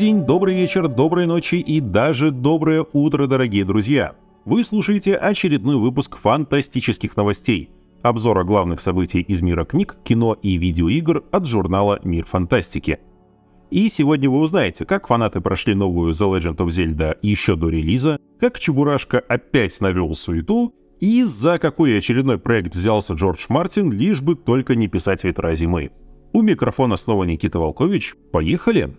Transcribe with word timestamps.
День, 0.00 0.24
добрый 0.24 0.56
вечер, 0.56 0.88
доброй 0.88 1.26
ночи 1.26 1.56
и 1.56 1.78
даже 1.78 2.30
доброе 2.30 2.86
утро, 2.94 3.26
дорогие 3.26 3.66
друзья! 3.66 4.14
Вы 4.46 4.64
слушаете 4.64 5.14
очередной 5.14 5.76
выпуск 5.76 6.16
фантастических 6.16 7.18
новостей. 7.18 7.68
Обзора 8.00 8.44
главных 8.44 8.80
событий 8.80 9.20
из 9.20 9.42
мира 9.42 9.66
книг, 9.66 9.96
кино 10.02 10.38
и 10.40 10.56
видеоигр 10.56 11.24
от 11.30 11.46
журнала 11.46 12.00
«Мир 12.02 12.24
фантастики». 12.24 12.98
И 13.70 13.90
сегодня 13.90 14.30
вы 14.30 14.40
узнаете, 14.40 14.86
как 14.86 15.06
фанаты 15.06 15.42
прошли 15.42 15.74
новую 15.74 16.14
The 16.14 16.38
Legend 16.38 16.56
of 16.56 16.68
Zelda 16.68 17.18
еще 17.20 17.54
до 17.54 17.68
релиза, 17.68 18.18
как 18.40 18.58
Чебурашка 18.58 19.18
опять 19.18 19.78
навел 19.82 20.14
суету 20.14 20.72
и 20.98 21.24
за 21.24 21.58
какой 21.58 21.98
очередной 21.98 22.38
проект 22.38 22.74
взялся 22.74 23.12
Джордж 23.12 23.44
Мартин, 23.50 23.92
лишь 23.92 24.22
бы 24.22 24.34
только 24.34 24.76
не 24.76 24.88
писать 24.88 25.24
«Ветра 25.24 25.54
зимы». 25.54 25.90
У 26.32 26.40
микрофона 26.40 26.96
снова 26.96 27.24
Никита 27.24 27.58
Волкович. 27.58 28.14
Поехали! 28.32 28.96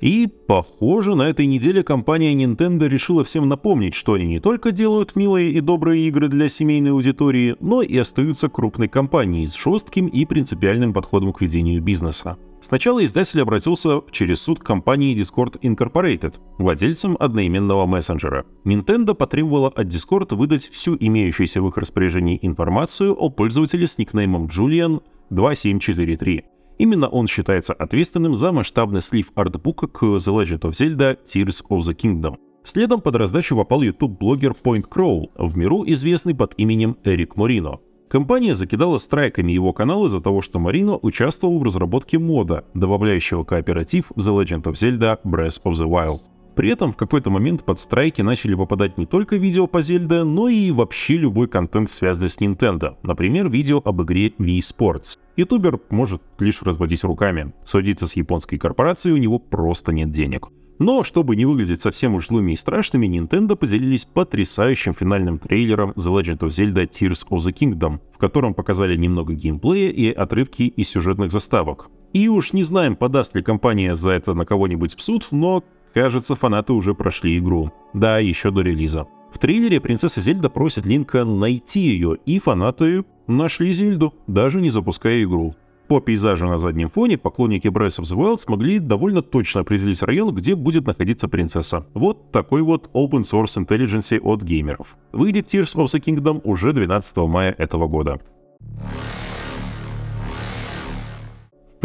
И, 0.00 0.26
похоже, 0.26 1.14
на 1.14 1.22
этой 1.22 1.46
неделе 1.46 1.82
компания 1.82 2.34
Nintendo 2.34 2.86
решила 2.86 3.24
всем 3.24 3.48
напомнить, 3.48 3.94
что 3.94 4.14
они 4.14 4.26
не 4.26 4.40
только 4.40 4.70
делают 4.70 5.16
милые 5.16 5.50
и 5.52 5.60
добрые 5.60 6.06
игры 6.08 6.28
для 6.28 6.48
семейной 6.48 6.90
аудитории, 6.90 7.56
но 7.60 7.82
и 7.82 7.96
остаются 7.96 8.48
крупной 8.48 8.88
компанией 8.88 9.46
с 9.46 9.56
жестким 9.56 10.06
и 10.06 10.24
принципиальным 10.26 10.92
подходом 10.92 11.32
к 11.32 11.40
ведению 11.40 11.82
бизнеса. 11.82 12.36
Сначала 12.60 13.04
издатель 13.04 13.40
обратился 13.40 14.00
через 14.10 14.40
суд 14.40 14.58
к 14.58 14.64
компании 14.64 15.16
Discord 15.16 15.60
Incorporated, 15.60 16.40
владельцем 16.58 17.16
одноименного 17.20 17.86
мессенджера. 17.86 18.44
Nintendo 18.64 19.14
потребовала 19.14 19.68
от 19.68 19.86
Discord 19.86 20.34
выдать 20.34 20.68
всю 20.68 20.96
имеющуюся 20.98 21.62
в 21.62 21.68
их 21.68 21.76
распоряжении 21.76 22.38
информацию 22.42 23.14
о 23.14 23.30
пользователе 23.30 23.86
с 23.86 23.98
никнеймом 23.98 24.46
Julian 24.46 25.00
2743. 25.30 26.55
Именно 26.78 27.08
он 27.08 27.26
считается 27.26 27.72
ответственным 27.72 28.36
за 28.36 28.52
масштабный 28.52 29.00
слив 29.00 29.32
артбука 29.34 29.86
к 29.88 30.02
The 30.02 30.18
Legend 30.18 30.60
of 30.60 30.72
Zelda 30.72 31.18
Tears 31.24 31.64
of 31.70 31.78
the 31.78 31.94
Kingdom. 31.94 32.36
Следом 32.64 33.00
под 33.00 33.16
раздачу 33.16 33.56
попал 33.56 33.82
YouTube-блогер 33.82 34.54
Point 34.62 34.88
Crow, 34.88 35.30
в 35.36 35.56
миру 35.56 35.84
известный 35.86 36.34
под 36.34 36.54
именем 36.56 36.96
Эрик 37.04 37.36
Морино. 37.36 37.80
Компания 38.08 38.54
закидала 38.54 38.98
страйками 38.98 39.52
его 39.52 39.72
канал 39.72 40.06
из-за 40.06 40.20
того, 40.20 40.40
что 40.40 40.58
Марино 40.58 40.96
участвовал 40.96 41.58
в 41.58 41.62
разработке 41.62 42.18
мода, 42.18 42.64
добавляющего 42.74 43.44
кооператив 43.44 44.12
в 44.14 44.18
The 44.18 44.42
Legend 44.42 44.62
of 44.64 44.72
Zelda 44.72 45.18
Breath 45.24 45.62
of 45.64 45.72
the 45.72 45.88
Wild. 45.88 46.20
При 46.56 46.70
этом 46.70 46.92
в 46.92 46.96
какой-то 46.96 47.28
момент 47.28 47.64
под 47.64 47.78
страйки 47.78 48.22
начали 48.22 48.54
попадать 48.54 48.96
не 48.96 49.04
только 49.04 49.36
видео 49.36 49.66
по 49.66 49.82
Зельда, 49.82 50.24
но 50.24 50.48
и 50.48 50.70
вообще 50.70 51.18
любой 51.18 51.48
контент, 51.48 51.90
связанный 51.90 52.30
с 52.30 52.40
Nintendo. 52.40 52.96
Например, 53.02 53.50
видео 53.50 53.82
об 53.84 54.02
игре 54.02 54.28
Wii 54.28 54.60
Sports. 54.60 55.18
Ютубер 55.36 55.78
может 55.90 56.22
лишь 56.38 56.62
разводить 56.62 57.04
руками. 57.04 57.52
Судиться 57.66 58.06
с 58.06 58.16
японской 58.16 58.56
корпорацией 58.56 59.14
у 59.14 59.18
него 59.18 59.38
просто 59.38 59.92
нет 59.92 60.10
денег. 60.10 60.48
Но, 60.78 61.04
чтобы 61.04 61.36
не 61.36 61.44
выглядеть 61.44 61.82
совсем 61.82 62.14
уж 62.14 62.28
злыми 62.28 62.52
и 62.52 62.56
страшными, 62.56 63.06
Nintendo 63.06 63.54
поделились 63.54 64.06
потрясающим 64.06 64.94
финальным 64.94 65.38
трейлером 65.38 65.90
The 65.90 66.20
Legend 66.20 66.38
of 66.38 66.48
Zelda 66.48 66.88
Tears 66.88 67.26
of 67.28 67.38
the 67.38 67.52
Kingdom, 67.52 68.00
в 68.14 68.18
котором 68.18 68.54
показали 68.54 68.96
немного 68.96 69.34
геймплея 69.34 69.90
и 69.90 70.10
отрывки 70.10 70.62
из 70.62 70.88
сюжетных 70.88 71.32
заставок. 71.32 71.90
И 72.12 72.28
уж 72.28 72.52
не 72.52 72.62
знаем, 72.62 72.96
подаст 72.96 73.34
ли 73.34 73.42
компания 73.42 73.94
за 73.94 74.10
это 74.10 74.32
на 74.32 74.46
кого-нибудь 74.46 74.96
в 74.96 75.02
суд, 75.02 75.28
но, 75.30 75.62
кажется, 75.96 76.36
фанаты 76.36 76.74
уже 76.74 76.94
прошли 76.94 77.38
игру. 77.38 77.72
Да, 77.94 78.18
еще 78.18 78.50
до 78.50 78.60
релиза. 78.60 79.06
В 79.32 79.38
трейлере 79.38 79.80
принцесса 79.80 80.20
Зельда 80.20 80.50
просит 80.50 80.84
Линка 80.84 81.24
найти 81.24 81.80
ее, 81.80 82.18
и 82.26 82.38
фанаты 82.38 83.06
нашли 83.26 83.72
Зельду, 83.72 84.12
даже 84.26 84.60
не 84.60 84.68
запуская 84.68 85.22
игру. 85.22 85.54
По 85.88 86.00
пейзажу 86.00 86.48
на 86.48 86.58
заднем 86.58 86.90
фоне 86.90 87.16
поклонники 87.16 87.68
Breath 87.68 88.00
of 88.00 88.02
the 88.02 88.14
Wild 88.14 88.38
смогли 88.38 88.78
довольно 88.78 89.22
точно 89.22 89.62
определить 89.62 90.02
район, 90.02 90.34
где 90.34 90.54
будет 90.54 90.86
находиться 90.86 91.28
принцесса. 91.28 91.86
Вот 91.94 92.30
такой 92.30 92.60
вот 92.60 92.90
open 92.92 93.22
source 93.22 93.56
intelligence 93.56 94.20
от 94.20 94.42
геймеров. 94.42 94.98
Выйдет 95.12 95.46
Tears 95.46 95.76
of 95.76 95.86
the 95.86 95.98
Kingdom 95.98 96.42
уже 96.44 96.74
12 96.74 97.16
мая 97.16 97.54
этого 97.56 97.88
года. 97.88 98.20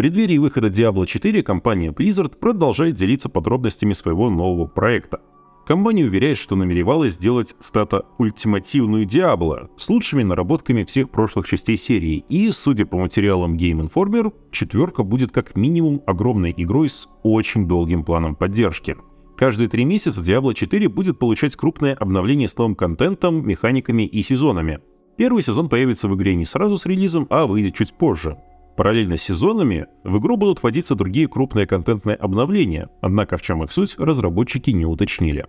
Преддверии 0.01 0.39
выхода 0.39 0.69
Diablo 0.69 1.06
4 1.06 1.44
компания 1.44 1.91
Blizzard 1.91 2.35
продолжает 2.39 2.95
делиться 2.95 3.29
подробностями 3.29 3.94
своего 3.94 4.31
нового 4.31 4.66
проекта. 4.66 5.22
Компания 5.67 6.06
уверяет, 6.06 6.39
что 6.39 6.56
намеревалась 6.56 7.13
сделать, 7.13 7.56
цитата, 7.59 8.06
«ультимативную 8.17 9.06
Диабло» 9.06 9.69
с 9.78 9.90
лучшими 9.90 10.23
наработками 10.23 10.85
всех 10.85 11.11
прошлых 11.11 11.47
частей 11.47 11.78
серии, 11.78 12.25
и, 12.29 12.51
судя 12.51 12.88
по 12.88 12.97
материалам 12.97 13.56
Game 13.56 13.88
Informer, 13.88 14.34
четверка 14.50 15.03
будет 15.03 15.31
как 15.31 15.56
минимум 15.56 16.01
огромной 16.07 16.56
игрой 16.57 16.90
с 16.90 17.07
очень 17.22 17.67
долгим 17.67 18.03
планом 18.03 18.35
поддержки. 18.35 18.97
Каждые 19.38 19.69
три 19.69 19.85
месяца 19.85 20.19
Diablo 20.19 20.56
4 20.56 20.90
будет 20.90 21.19
получать 21.19 21.56
крупное 21.56 21.94
обновление 21.94 22.50
с 22.50 22.57
новым 22.57 22.73
контентом, 22.73 23.47
механиками 23.47 24.07
и 24.07 24.23
сезонами. 24.23 24.79
Первый 25.16 25.44
сезон 25.44 25.69
появится 25.69 26.07
в 26.07 26.16
игре 26.16 26.34
не 26.34 26.45
сразу 26.45 26.79
с 26.79 26.88
релизом, 26.88 27.28
а 27.29 27.45
выйдет 27.45 27.75
чуть 27.75 27.94
позже. 27.94 28.40
Параллельно 28.75 29.17
с 29.17 29.23
сезонами 29.23 29.87
в 30.03 30.19
игру 30.19 30.37
будут 30.37 30.63
вводиться 30.63 30.95
другие 30.95 31.27
крупные 31.27 31.67
контентные 31.67 32.15
обновления, 32.15 32.89
однако 33.01 33.37
в 33.37 33.41
чем 33.41 33.63
их 33.63 33.71
суть 33.71 33.95
разработчики 33.97 34.71
не 34.71 34.85
уточнили. 34.85 35.45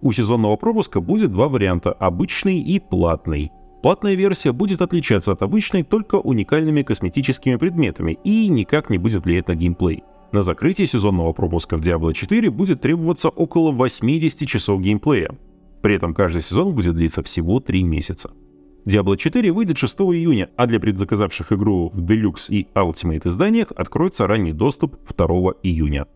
У 0.00 0.12
сезонного 0.12 0.56
пропуска 0.56 1.00
будет 1.00 1.30
два 1.30 1.48
варианта– 1.48 1.92
обычный 1.98 2.60
и 2.60 2.78
платный. 2.78 3.50
Платная 3.82 4.14
версия 4.14 4.52
будет 4.52 4.82
отличаться 4.82 5.32
от 5.32 5.42
обычной 5.42 5.82
только 5.82 6.16
уникальными 6.16 6.82
косметическими 6.82 7.56
предметами 7.56 8.18
и 8.24 8.48
никак 8.48 8.90
не 8.90 8.98
будет 8.98 9.24
влиять 9.24 9.48
на 9.48 9.54
геймплей. 9.54 10.02
На 10.32 10.42
закрытие 10.42 10.86
сезонного 10.88 11.32
пропуска 11.32 11.76
в 11.76 11.80
Diablo 11.80 12.12
4 12.12 12.50
будет 12.50 12.80
требоваться 12.80 13.28
около 13.28 13.70
80 13.72 14.48
часов 14.48 14.80
геймплея. 14.80 15.30
При 15.80 15.94
этом 15.94 16.12
каждый 16.12 16.42
сезон 16.42 16.74
будет 16.74 16.96
длиться 16.96 17.22
всего 17.22 17.60
3 17.60 17.84
месяца. 17.84 18.30
Diablo 18.84 19.16
4 19.16 19.50
выйдет 19.50 19.78
6 19.78 19.96
июня, 20.00 20.50
а 20.56 20.66
для 20.66 20.78
предзаказавших 20.78 21.52
игру 21.52 21.90
в 21.92 22.00
Deluxe 22.00 22.50
и 22.50 22.68
Ultimate 22.74 23.28
изданиях 23.28 23.72
откроется 23.74 24.26
ранний 24.26 24.52
доступ 24.52 24.96
2 25.16 25.26
июня. 25.62 26.06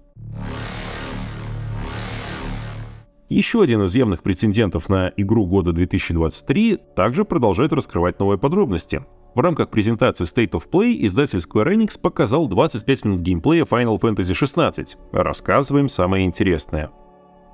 Еще 3.31 3.63
один 3.63 3.83
из 3.85 3.95
явных 3.95 4.23
претендентов 4.23 4.89
на 4.89 5.13
игру 5.17 5.47
года 5.47 5.73
2023 5.73 6.79
также 6.97 7.25
продолжает 7.25 7.73
раскрывать 7.73 8.19
новые 8.19 8.39
подробности. 8.39 9.05
В 9.35 9.41
рамках 9.41 9.71
презентации 9.71 10.25
State 10.25 10.53
of 10.53 10.69
Play 10.71 10.97
издатель 11.07 11.39
Square 11.39 11.75
Enix 11.75 12.01
показал 12.01 12.49
25 12.49 13.05
минут 13.05 13.21
геймплея 13.21 13.65
Final 13.65 14.01
Fantasy 14.01 14.33
XVI. 14.33 14.97
Рассказываем 15.13 15.89
самое 15.89 16.25
интересное. 16.25 16.91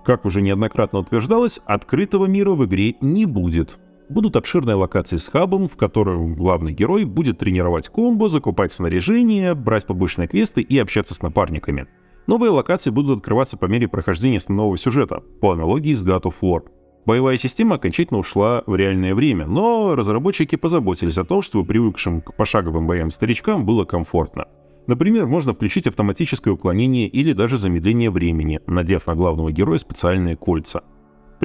Как 0.05 0.25
уже 0.25 0.43
неоднократно 0.43 1.01
утверждалось, 1.01 1.61
открытого 1.67 2.27
мира 2.27 2.53
в 2.53 2.65
игре 2.65 2.95
не 3.01 3.27
будет. 3.27 3.79
Будут 4.09 4.37
обширные 4.37 4.75
локации 4.75 5.17
с 5.17 5.29
хабом, 5.29 5.69
в 5.69 5.77
котором 5.77 6.35
главный 6.35 6.73
герой 6.73 7.05
будет 7.05 7.39
тренировать 7.39 7.89
комбо, 7.89 8.29
закупать 8.29 8.73
снаряжение, 8.73 9.55
брать 9.55 9.87
побочные 9.87 10.29
квесты 10.29 10.61
и 10.61 10.79
общаться 10.79 11.15
с 11.15 11.23
напарниками. 11.23 11.87
Новые 12.27 12.51
локации 12.51 12.91
будут 12.91 13.19
открываться 13.19 13.57
по 13.57 13.65
мере 13.65 13.89
прохождения 13.89 14.39
основного 14.39 14.77
сюжета, 14.77 15.23
по 15.41 15.53
аналогии 15.53 15.95
с 15.95 16.07
God 16.07 16.23
of 16.23 16.35
War. 16.43 16.63
Боевая 17.07 17.37
система 17.39 17.77
окончательно 17.77 18.19
ушла 18.19 18.63
в 18.67 18.77
реальное 18.77 19.15
время, 19.15 19.47
но 19.47 19.95
разработчики 19.95 20.57
позаботились 20.57 21.19
о 21.19 21.25
том, 21.25 21.43
чтобы 21.43 21.67
привыкшим 21.67 22.23
к 22.23 22.35
пошаговым 22.35 22.87
боям 22.87 23.11
старичкам 23.11 23.67
было 23.67 23.85
комфортно. 23.85 24.47
Например, 24.87 25.27
можно 25.27 25.55
включить 25.55 25.87
автоматическое 25.87 26.53
уклонение 26.53 27.09
или 27.09 27.33
даже 27.33 27.57
замедление 27.57 28.11
времени, 28.11 28.61
надев 28.67 29.07
на 29.07 29.15
главного 29.15 29.51
героя 29.51 29.79
специальные 29.79 30.37
кольца. 30.37 30.83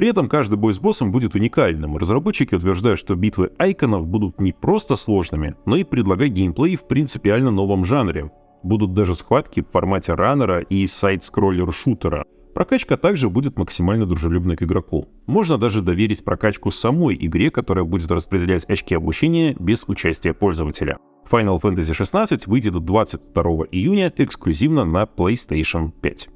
При 0.00 0.08
этом 0.08 0.30
каждый 0.30 0.56
бой 0.56 0.72
с 0.72 0.78
боссом 0.78 1.12
будет 1.12 1.34
уникальным. 1.34 1.98
Разработчики 1.98 2.54
утверждают, 2.54 2.98
что 2.98 3.16
битвы 3.16 3.50
айконов 3.58 4.08
будут 4.08 4.40
не 4.40 4.50
просто 4.50 4.96
сложными, 4.96 5.56
но 5.66 5.76
и 5.76 5.84
предлагать 5.84 6.30
геймплей 6.30 6.76
в 6.76 6.88
принципиально 6.88 7.50
новом 7.50 7.84
жанре, 7.84 8.30
Будут 8.62 8.94
даже 8.94 9.14
схватки 9.14 9.60
в 9.60 9.70
формате 9.70 10.14
раннера 10.14 10.60
и 10.60 10.86
сайт-скроллер-шутера. 10.86 12.24
Прокачка 12.54 12.96
также 12.96 13.28
будет 13.28 13.58
максимально 13.58 14.06
дружелюбной 14.06 14.56
к 14.56 14.62
игроку. 14.62 15.06
Можно 15.26 15.58
даже 15.58 15.82
доверить 15.82 16.24
прокачку 16.24 16.70
самой 16.70 17.14
игре, 17.20 17.50
которая 17.50 17.84
будет 17.84 18.10
распределять 18.10 18.64
очки 18.70 18.94
обучения 18.94 19.54
без 19.58 19.84
участия 19.86 20.32
пользователя. 20.32 20.96
Final 21.30 21.60
Fantasy 21.60 21.92
XVI 21.92 22.40
выйдет 22.46 22.72
22 22.72 23.42
июня 23.70 24.10
эксклюзивно 24.16 24.86
на 24.86 25.02
PlayStation 25.02 25.90
5. 26.00 26.30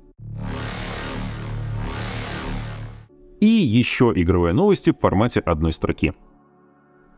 И 3.44 3.46
еще 3.46 4.10
игровые 4.16 4.54
новости 4.54 4.90
в 4.90 4.98
формате 4.98 5.40
одной 5.40 5.74
строки. 5.74 6.14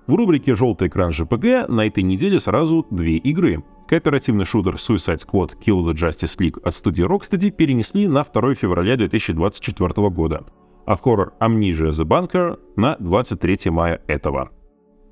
В 0.08 0.14
рубрике 0.16 0.56
«Желтый 0.56 0.88
экран 0.88 1.12
ЖПГ» 1.12 1.68
на 1.68 1.86
этой 1.86 2.02
неделе 2.02 2.40
сразу 2.40 2.84
две 2.90 3.16
игры. 3.18 3.62
Кооперативный 3.86 4.44
шутер 4.44 4.74
Suicide 4.74 5.24
Squad 5.24 5.52
Kill 5.64 5.84
the 5.84 5.94
Justice 5.94 6.36
League 6.40 6.60
от 6.64 6.74
студии 6.74 7.06
Rocksteady 7.06 7.52
перенесли 7.52 8.08
на 8.08 8.24
2 8.24 8.56
февраля 8.56 8.96
2024 8.96 10.10
года, 10.10 10.44
а 10.84 10.96
хоррор 10.96 11.34
Amnesia 11.38 11.90
The 11.90 12.04
Bunker 12.04 12.58
на 12.74 12.96
23 12.98 13.70
мая 13.70 14.02
этого. 14.08 14.50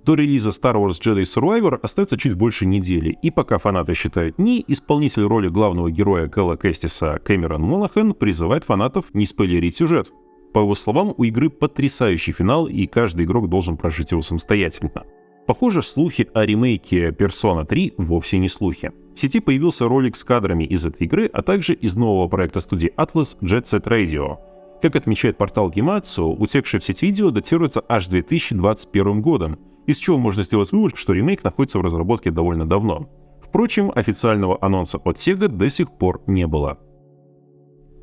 До 0.05 0.14
релиза 0.14 0.49
Star 0.49 0.75
Wars 0.75 1.00
Jedi 1.00 1.22
Survivor 1.22 1.78
остается 1.81 2.19
чуть 2.19 2.34
больше 2.34 2.67
недели, 2.67 3.17
и 3.22 3.31
пока 3.31 3.58
фанаты 3.58 3.94
считают 3.94 4.40
ни, 4.40 4.64
исполнитель 4.67 5.22
роли 5.22 5.46
главного 5.46 5.93
героя 5.93 6.26
Кэлла 6.26 6.56
Кэстиса 6.56 7.20
Кэмерон 7.25 7.62
Монахан 7.62 8.14
призывает 8.14 8.64
фанатов 8.64 9.14
не 9.14 9.26
спойлерить 9.26 9.76
сюжет. 9.76 10.10
По 10.54 10.60
его 10.60 10.76
словам, 10.76 11.12
у 11.16 11.24
игры 11.24 11.50
потрясающий 11.50 12.30
финал, 12.30 12.68
и 12.68 12.86
каждый 12.86 13.24
игрок 13.24 13.48
должен 13.48 13.76
прожить 13.76 14.12
его 14.12 14.22
самостоятельно. 14.22 15.02
Похоже, 15.48 15.82
слухи 15.82 16.28
о 16.32 16.46
ремейке 16.46 17.08
Persona 17.08 17.66
3 17.66 17.94
вовсе 17.98 18.38
не 18.38 18.48
слухи. 18.48 18.92
В 19.16 19.18
сети 19.18 19.40
появился 19.40 19.88
ролик 19.88 20.14
с 20.14 20.22
кадрами 20.22 20.62
из 20.62 20.86
этой 20.86 21.06
игры, 21.06 21.28
а 21.32 21.42
также 21.42 21.74
из 21.74 21.96
нового 21.96 22.28
проекта 22.28 22.60
студии 22.60 22.94
Atlas 22.96 23.36
Jet 23.42 23.64
Set 23.64 23.82
Radio. 23.88 24.38
Как 24.80 24.94
отмечает 24.94 25.36
портал 25.36 25.70
Gematsu, 25.70 26.36
утекшее 26.38 26.80
в 26.80 26.84
сеть 26.84 27.02
видео 27.02 27.30
датируется 27.30 27.82
аж 27.88 28.06
2021 28.06 29.22
годом, 29.22 29.58
из 29.88 29.98
чего 29.98 30.18
можно 30.18 30.44
сделать 30.44 30.70
вывод, 30.70 30.96
что 30.96 31.14
ремейк 31.14 31.42
находится 31.42 31.80
в 31.80 31.82
разработке 31.82 32.30
довольно 32.30 32.64
давно. 32.64 33.08
Впрочем, 33.42 33.90
официального 33.92 34.56
анонса 34.60 34.98
от 34.98 35.16
Sega 35.16 35.48
до 35.48 35.68
сих 35.68 35.90
пор 35.90 36.22
не 36.28 36.46
было. 36.46 36.78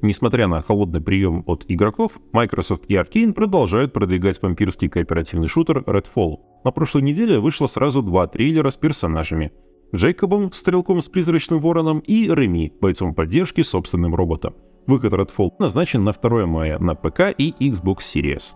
Несмотря 0.02 0.48
на 0.48 0.62
холодный 0.62 1.00
прием 1.00 1.44
от 1.46 1.66
игроков, 1.68 2.14
Microsoft 2.34 2.86
и 2.88 2.96
Arkane 2.96 3.34
продолжают 3.34 3.94
продвигать 3.94 4.42
вампирский 4.42 4.90
кооперативный 4.90 5.48
шутер 5.48 5.80
Redfall. 5.80 6.40
На 6.64 6.72
прошлой 6.72 7.04
неделе 7.04 7.40
вышло 7.40 7.68
сразу 7.68 8.02
два 8.02 8.26
трейлера 8.26 8.72
с 8.72 8.78
персонажами. 8.78 9.52
Джейкобом, 9.94 10.52
стрелком 10.54 11.02
с 11.02 11.08
призрачным 11.08 11.60
вороном, 11.60 12.00
и 12.00 12.28
Реми, 12.34 12.74
бойцом 12.82 13.14
поддержки 13.14 13.62
собственным 13.62 14.16
роботом. 14.16 14.56
Выход 14.88 15.14
Redfall 15.14 15.52
назначен 15.60 16.04
на 16.04 16.14
2 16.14 16.46
мая 16.48 16.80
на 16.80 16.96
ПК 16.96 17.34
и 17.38 17.54
Xbox 17.60 17.98
Series. 18.00 18.56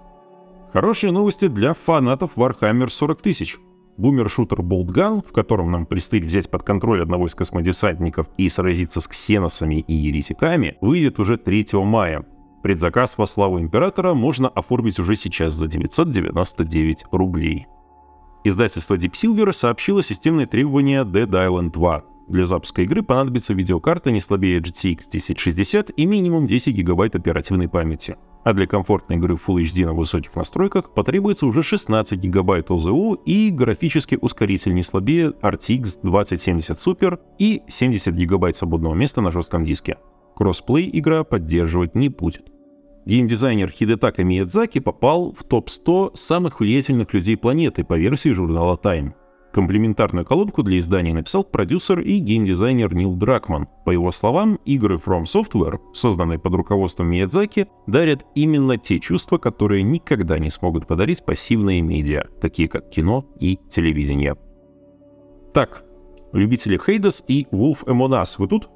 Хорошие 0.73 1.11
новости 1.11 1.47
для 1.47 1.73
фанатов 1.73 2.37
Warhammer 2.37 2.89
40 2.89 3.21
тысяч. 3.21 3.57
Бумер-шутер 3.97 4.59
Boltgun, 4.59 5.25
в 5.25 5.31
котором 5.31 5.71
нам 5.71 5.85
предстоит 5.85 6.25
взять 6.25 6.49
под 6.49 6.63
контроль 6.63 7.01
одного 7.01 7.27
из 7.27 7.35
космодесантников 7.35 8.27
и 8.37 8.49
сразиться 8.49 8.99
с 8.99 9.07
ксеносами 9.07 9.75
и 9.75 9.93
еретиками, 9.93 10.77
выйдет 10.81 11.19
уже 11.19 11.37
3 11.37 11.65
мая. 11.83 12.25
Предзаказ 12.61 13.17
во 13.17 13.25
славу 13.25 13.59
Императора 13.59 14.13
можно 14.13 14.49
оформить 14.49 14.99
уже 14.99 15.15
сейчас 15.15 15.53
за 15.53 15.67
999 15.67 17.05
рублей. 17.11 17.67
Издательство 18.43 18.95
Deep 18.95 19.13
Silver 19.13 19.53
сообщило 19.53 20.03
системные 20.03 20.45
требования 20.45 21.03
Dead 21.03 21.29
Island 21.29 21.71
2. 21.71 22.03
Для 22.27 22.45
запуска 22.45 22.81
игры 22.81 23.03
понадобится 23.03 23.53
видеокарта 23.53 24.11
не 24.11 24.21
слабее 24.21 24.59
GTX 24.59 25.07
1060 25.07 25.91
и 25.95 26.05
минимум 26.05 26.47
10 26.47 26.75
гигабайт 26.75 27.15
оперативной 27.15 27.69
памяти 27.69 28.17
а 28.45 28.53
для 28.53 28.67
комфортной 28.67 29.17
игры 29.17 29.33
Full 29.33 29.63
HD 29.63 29.85
на 29.85 29.93
высоких 29.93 30.35
настройках 30.35 30.93
потребуется 30.93 31.47
уже 31.47 31.63
16 31.63 32.19
гигабайт 32.19 32.69
ОЗУ 32.69 33.15
и 33.25 33.49
графический 33.49 34.19
ускоритель 34.21 34.75
не 34.75 34.83
слабее 34.83 35.33
RTX 35.41 36.01
2070 36.03 36.77
Super 36.77 37.19
и 37.39 37.63
70 37.67 38.13
гигабайт 38.13 38.55
свободного 38.55 38.93
места 38.93 39.21
на 39.21 39.31
жестком 39.31 39.65
диске. 39.65 39.97
Кроссплей 40.35 40.87
игра 40.93 41.23
поддерживать 41.23 41.95
не 41.95 42.09
будет. 42.09 42.45
Геймдизайнер 43.07 43.71
Хидетака 43.71 44.23
Миядзаки 44.23 44.79
попал 44.79 45.33
в 45.33 45.43
топ-100 45.43 46.11
самых 46.13 46.59
влиятельных 46.59 47.13
людей 47.13 47.37
планеты 47.37 47.83
по 47.83 47.97
версии 47.97 48.29
журнала 48.29 48.75
Time. 48.81 49.13
Комплементарную 49.55 50.25
колонку 50.25 50.63
для 50.63 50.79
издания 50.79 51.13
написал 51.13 51.45
продюсер 51.45 52.01
и 52.01 52.17
геймдизайнер 52.17 52.93
Нил 52.93 53.15
Дракман. 53.15 53.69
По 53.85 53.91
его 53.91 54.11
словам, 54.11 54.59
игры 54.65 54.97
From 54.97 55.23
Software, 55.23 55.79
созданные 55.93 56.39
под 56.39 56.55
руководством 56.55 57.07
Миядзаки, 57.07 57.67
дарят 57.87 58.25
именно 58.35 58.77
те 58.77 58.99
чувства, 58.99 59.37
которые 59.37 59.81
никогда 59.83 60.39
не 60.39 60.49
смогут 60.49 60.87
подарить 60.87 61.23
пассивные 61.23 61.81
медиа, 61.81 62.25
такие 62.41 62.67
как 62.67 62.89
кино 62.89 63.25
и 63.39 63.57
телевидение. 63.69 64.35
Так, 65.53 65.85
любители 66.33 66.77
Хейдес 66.77 67.23
и 67.29 67.47
Wolf 67.49 67.85
Among 67.85 68.21
Us, 68.21 68.35
вы 68.37 68.49
тут? 68.49 68.67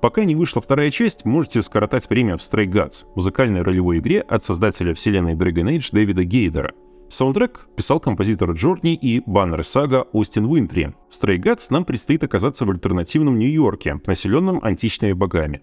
Пока 0.00 0.22
не 0.22 0.36
вышла 0.36 0.62
вторая 0.62 0.92
часть, 0.92 1.24
можете 1.24 1.62
скоротать 1.62 2.08
время 2.08 2.36
в 2.36 2.40
Stray 2.42 2.66
Gods, 2.66 3.06
музыкальной 3.16 3.62
ролевой 3.62 3.98
игре 3.98 4.20
от 4.20 4.44
создателя 4.44 4.94
вселенной 4.94 5.34
Dragon 5.34 5.76
Age 5.76 5.88
Дэвида 5.90 6.22
Гейдера— 6.22 6.74
Саундтрек 7.12 7.68
писал 7.76 8.00
композитор 8.00 8.52
Джорни 8.52 8.94
и 8.94 9.20
баннер 9.26 9.62
сага 9.64 10.06
Остин 10.14 10.46
Уинтри. 10.46 10.94
В 11.10 11.12
Stray 11.12 11.36
Gods 11.36 11.66
нам 11.68 11.84
предстоит 11.84 12.24
оказаться 12.24 12.64
в 12.64 12.70
альтернативном 12.70 13.38
Нью-Йорке, 13.38 14.00
населенном 14.06 14.60
античными 14.64 15.12
богами. 15.12 15.60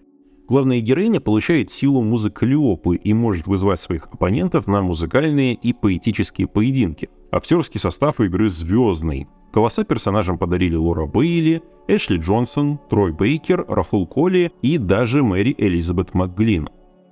Главная 0.48 0.78
героиня 0.78 1.20
получает 1.20 1.68
силу 1.68 2.02
музыкалиопы 2.02 2.94
и 2.94 3.12
может 3.12 3.48
вызвать 3.48 3.80
своих 3.80 4.06
оппонентов 4.06 4.68
на 4.68 4.80
музыкальные 4.80 5.54
и 5.54 5.72
поэтические 5.72 6.46
поединки. 6.46 7.10
Актерский 7.32 7.80
состав 7.80 8.20
игры 8.20 8.48
звездный. 8.48 9.26
Голоса 9.52 9.82
персонажам 9.82 10.38
подарили 10.38 10.76
Лора 10.76 11.06
Бейли, 11.06 11.62
Эшли 11.88 12.18
Джонсон, 12.18 12.78
Трой 12.88 13.12
Бейкер, 13.12 13.64
Рафул 13.66 14.06
Колли 14.06 14.52
и 14.62 14.78
даже 14.78 15.24
Мэри 15.24 15.56
Элизабет 15.58 16.14
МакГлин. 16.14 16.68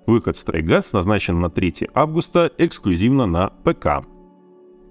Выход 0.07 0.37
Stray 0.37 0.63
Gods 0.63 0.91
назначен 0.93 1.41
на 1.41 1.51
3 1.51 1.89
августа 1.93 2.53
эксклюзивно 2.57 3.27
на 3.27 3.49
ПК. 3.49 4.07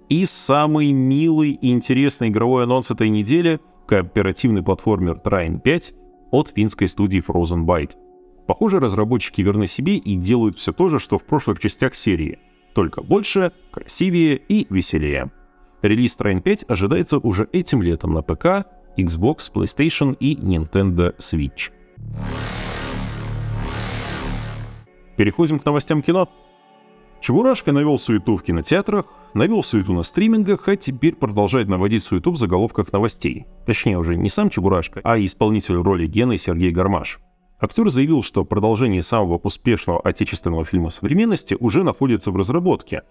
И 0.10 0.26
самый 0.26 0.94
милый 0.94 1.52
и 1.52 1.72
интересный 1.72 2.30
игровой 2.30 2.64
анонс 2.64 2.92
этой 2.92 3.10
недели— 3.10 3.60
кооперативный 3.88 4.64
платформер 4.64 5.20
Trine 5.24 5.60
5 5.60 5.94
от 6.32 6.54
финской 6.56 6.88
студии 6.88 7.22
Frozen 7.22 7.66
Byte. 7.66 7.98
Похоже, 8.48 8.80
разработчики 8.80 9.42
верны 9.42 9.68
себе 9.68 9.98
и 9.98 10.16
делают 10.16 10.58
все 10.58 10.72
то 10.72 10.88
же, 10.88 11.00
что 11.00 11.20
в 11.20 11.26
прошлых 11.26 11.60
частях 11.60 11.94
серии, 11.94 12.40
только 12.74 13.02
больше, 13.02 13.52
красивее 13.70 14.38
и 14.38 14.66
веселее. 14.70 15.30
Релиз 15.82 16.18
Trine 16.18 16.42
5 16.42 16.66
ожидается 16.70 17.18
уже 17.18 17.50
этим 17.52 17.82
летом 17.82 18.14
на 18.14 18.22
ПК, 18.22 18.66
Xbox, 18.98 19.52
PlayStation 19.54 20.16
и 20.18 20.36
Nintendo 20.36 21.16
Switch. 21.18 21.72
Переходим 25.18 25.60
к 25.60 25.66
новостям 25.66 26.02
кино. 26.02 26.30
Чебурашка 27.20 27.72
навел 27.72 27.98
суету 27.98 28.38
в 28.38 28.44
кинотеатрах, 28.44 29.06
навел 29.34 29.64
суету 29.64 29.94
на 29.94 30.04
стримингах, 30.04 30.68
а 30.68 30.76
теперь 30.76 31.16
продолжает 31.16 31.68
наводить 31.68 32.04
суету 32.04 32.32
в 32.32 32.38
заголовках 32.38 32.94
новостей. 32.94 33.48
Точнее, 33.66 33.98
уже 33.98 34.16
не 34.16 34.30
сам 34.30 34.50
Чебурашка, 34.50 35.02
а 35.04 35.18
исполнитель 35.18 35.76
роли 35.76 36.08
Гены 36.08 36.38
Сергей 36.38 36.72
Гармаш. 36.72 37.20
Актер 37.60 37.90
заявил, 37.90 38.22
что 38.22 38.46
продолжение 38.46 39.02
самого 39.02 39.38
успешного 39.38 40.00
отечественного 40.00 40.64
фильма 40.64 40.92
современности 40.92 41.58
уже 41.60 41.84
находится 41.84 42.30
в 42.30 42.38
разработке. 42.38 43.02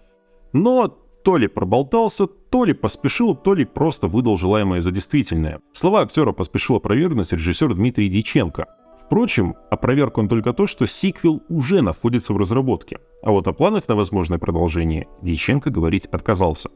Но 0.53 0.87
то 0.87 1.35
ли 1.35 1.47
проболтался, 1.47 2.27
то 2.27 2.63
ли 2.63 2.71
поспешил, 2.71 3.35
то 3.35 3.53
ли 3.53 3.65
просто 3.65 4.07
выдал 4.07 4.37
желаемое 4.37 4.79
за 4.79 4.91
действительное. 4.91 5.59
Слова 5.73 6.01
актера 6.01 6.31
поспешил 6.31 6.77
опровергнуть 6.77 7.33
режиссер 7.33 7.73
Дмитрий 7.73 8.07
Диченко. 8.07 8.67
Впрочем, 9.07 9.55
опроверг 9.71 10.17
он 10.17 10.27
только 10.27 10.51
то, 10.51 10.67
что 10.67 10.85
сиквел 10.85 11.41
уже 11.47 11.81
находится 11.81 12.33
в 12.33 12.37
разработке, 12.37 12.99
а 13.23 13.31
вот 13.31 13.47
о 13.47 13.53
планах 13.53 13.87
на 13.87 13.95
возможное 13.95 14.37
продолжение 14.37 15.07
Дьяченко 15.21 15.69
говорить 15.69 16.07
отказался. 16.07 16.69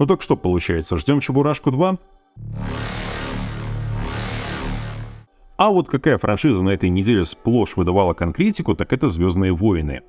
Ну 0.00 0.06
так 0.06 0.22
что 0.22 0.36
получается, 0.36 0.96
ждем 0.96 1.20
Чебурашку 1.20 1.70
2? 1.70 1.98
А 5.56 5.70
вот 5.70 5.88
какая 5.88 6.18
франшиза 6.18 6.64
на 6.64 6.70
этой 6.70 6.88
неделе 6.88 7.24
сплошь 7.24 7.76
выдавала 7.76 8.12
конкретику, 8.12 8.74
так 8.74 8.92
это 8.92 9.06
«Звездные 9.06 9.52
войны». 9.52 10.00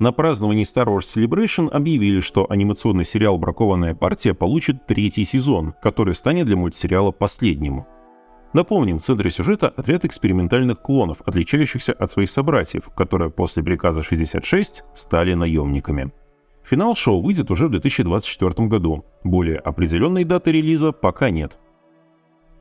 На 0.00 0.10
праздновании 0.10 0.64
Star 0.64 0.86
Wars 0.86 1.02
Celebration 1.02 1.68
объявили, 1.68 2.20
что 2.20 2.50
анимационный 2.50 3.04
сериал 3.04 3.38
«Бракованная 3.38 3.94
партия» 3.94 4.34
получит 4.34 4.88
третий 4.88 5.24
сезон, 5.24 5.72
который 5.80 6.16
станет 6.16 6.46
для 6.46 6.56
мультсериала 6.56 7.12
последним– 7.12 7.84
Напомним, 8.52 8.98
в 8.98 9.02
центре 9.02 9.30
сюжета 9.30 9.68
отряд 9.68 10.04
экспериментальных 10.04 10.80
клонов, 10.80 11.22
отличающихся 11.24 11.92
от 11.92 12.10
своих 12.10 12.30
собратьев, 12.30 12.90
которые 12.96 13.30
после 13.30 13.62
приказа 13.62 14.02
66 14.02 14.82
стали 14.94 15.34
наемниками. 15.34 16.12
Финал 16.64 16.94
шоу 16.94 17.22
выйдет 17.22 17.50
уже 17.50 17.68
в 17.68 17.70
2024 17.70 18.68
году. 18.68 19.04
Более 19.24 19.58
определенной 19.58 20.24
даты 20.24 20.52
релиза 20.52 20.92
пока 20.92 21.30
нет. 21.30 21.58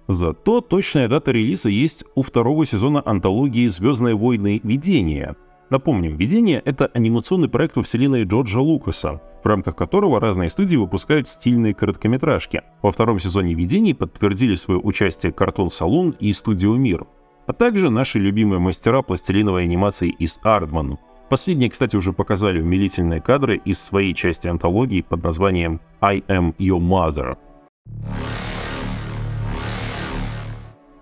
Зато 0.07 0.61
точная 0.61 1.07
дата 1.07 1.31
релиза 1.31 1.69
есть 1.69 2.03
у 2.15 2.21
второго 2.21 2.65
сезона 2.65 3.01
антологии 3.05 3.67
«Звездные 3.67 4.15
войны. 4.15 4.59
Видения», 4.63 5.35
Напомним, 5.69 6.17
«Видение»— 6.17 6.61
это 6.65 6.87
анимационный 6.87 7.47
проект 7.47 7.75
во 7.75 7.83
вселенной 7.83 8.23
Джорджа 8.23 8.59
Лукаса, 8.59 9.21
в 9.43 9.47
рамках 9.47 9.75
которого 9.75 10.19
разные 10.19 10.49
студии 10.49 10.75
выпускают 10.75 11.27
стильные 11.27 11.75
короткометражки. 11.75 12.63
Во 12.81 12.91
втором 12.91 13.19
сезоне 13.19 13.53
«Видений» 13.53 13.93
подтвердили 13.93 14.55
свое 14.55 14.79
участие 14.79 15.31
Картон 15.31 15.69
Салун 15.69 16.15
и 16.19 16.33
Студио 16.33 16.75
Мир, 16.75 17.05
а 17.45 17.53
также 17.53 17.91
наши 17.91 18.17
любимые 18.17 18.59
мастера 18.59 19.03
пластилиновой 19.03 19.63
анимации 19.63 20.09
из 20.09 20.39
Ардман. 20.41 20.97
Последние, 21.29 21.69
кстати, 21.69 21.95
уже 21.95 22.13
показали 22.13 22.59
умилительные 22.59 23.21
кадры 23.21 23.61
из 23.63 23.79
своей 23.79 24.15
части 24.15 24.47
антологии 24.47 25.01
под 25.01 25.23
названием 25.23 25.79
«I 26.01 26.21
am 26.27 26.55
your 26.57 26.79
mother». 26.79 27.37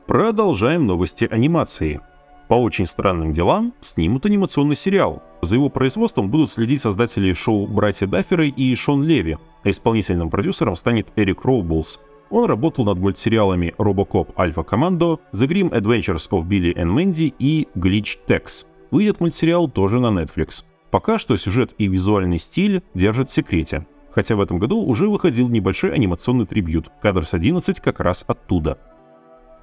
Продолжаем 0.08 0.86
новости 0.86 1.26
анимации. 1.30 2.02
По 2.48 2.54
очень 2.54 2.86
странным 2.86 3.32
делам 3.32 3.74
снимут 3.82 4.26
анимационный 4.26 4.76
сериал. 4.76 5.22
За 5.42 5.56
его 5.56 5.70
производством 5.70 6.30
будут 6.32 6.50
следить 6.50 6.82
создатели 6.82 7.34
шоу 7.34 7.68
«Братья 7.68 8.08
Дафферы» 8.08 8.48
и 8.48 8.74
Шон 8.76 9.04
Леви, 9.04 9.38
а 9.64 9.70
исполнительным 9.70 10.30
продюсером 10.30 10.76
станет 10.76 11.08
Эрик 11.18 11.44
Роублс. 11.44 12.00
Он 12.30 12.46
работал 12.46 12.86
над 12.86 12.98
мультсериалами 12.98 13.74
«Робокоп 13.78 14.38
Альфа 14.40 14.64
Командо», 14.64 15.20
«The 15.34 15.48
Grim 15.48 15.72
Adventures 15.72 16.30
of 16.32 16.48
Billy 16.48 16.74
and 16.74 16.94
Mandy» 16.96 17.34
и 17.38 17.68
«Glitch 17.76 18.18
Tex». 18.28 18.66
Выйдет 18.92 19.20
мультсериал 19.20 19.70
тоже 19.70 20.00
на 20.00 20.08
Netflix. 20.08 20.64
Пока 20.90 21.18
что 21.18 21.36
сюжет 21.36 21.74
и 21.78 21.88
визуальный 21.88 22.40
стиль 22.40 22.82
держат 22.94 23.30
в 23.30 23.34
секрете. 23.34 23.86
Хотя 24.10 24.36
в 24.38 24.42
этом 24.42 24.58
году 24.58 24.82
уже 24.82 25.10
выходил 25.10 25.50
небольшой 25.50 25.92
анимационный 25.92 26.46
трибют, 26.46 26.90
кадр 27.02 27.26
с 27.26 27.34
11 27.34 27.80
как 27.82 28.00
раз 28.00 28.24
оттуда. 28.26 28.78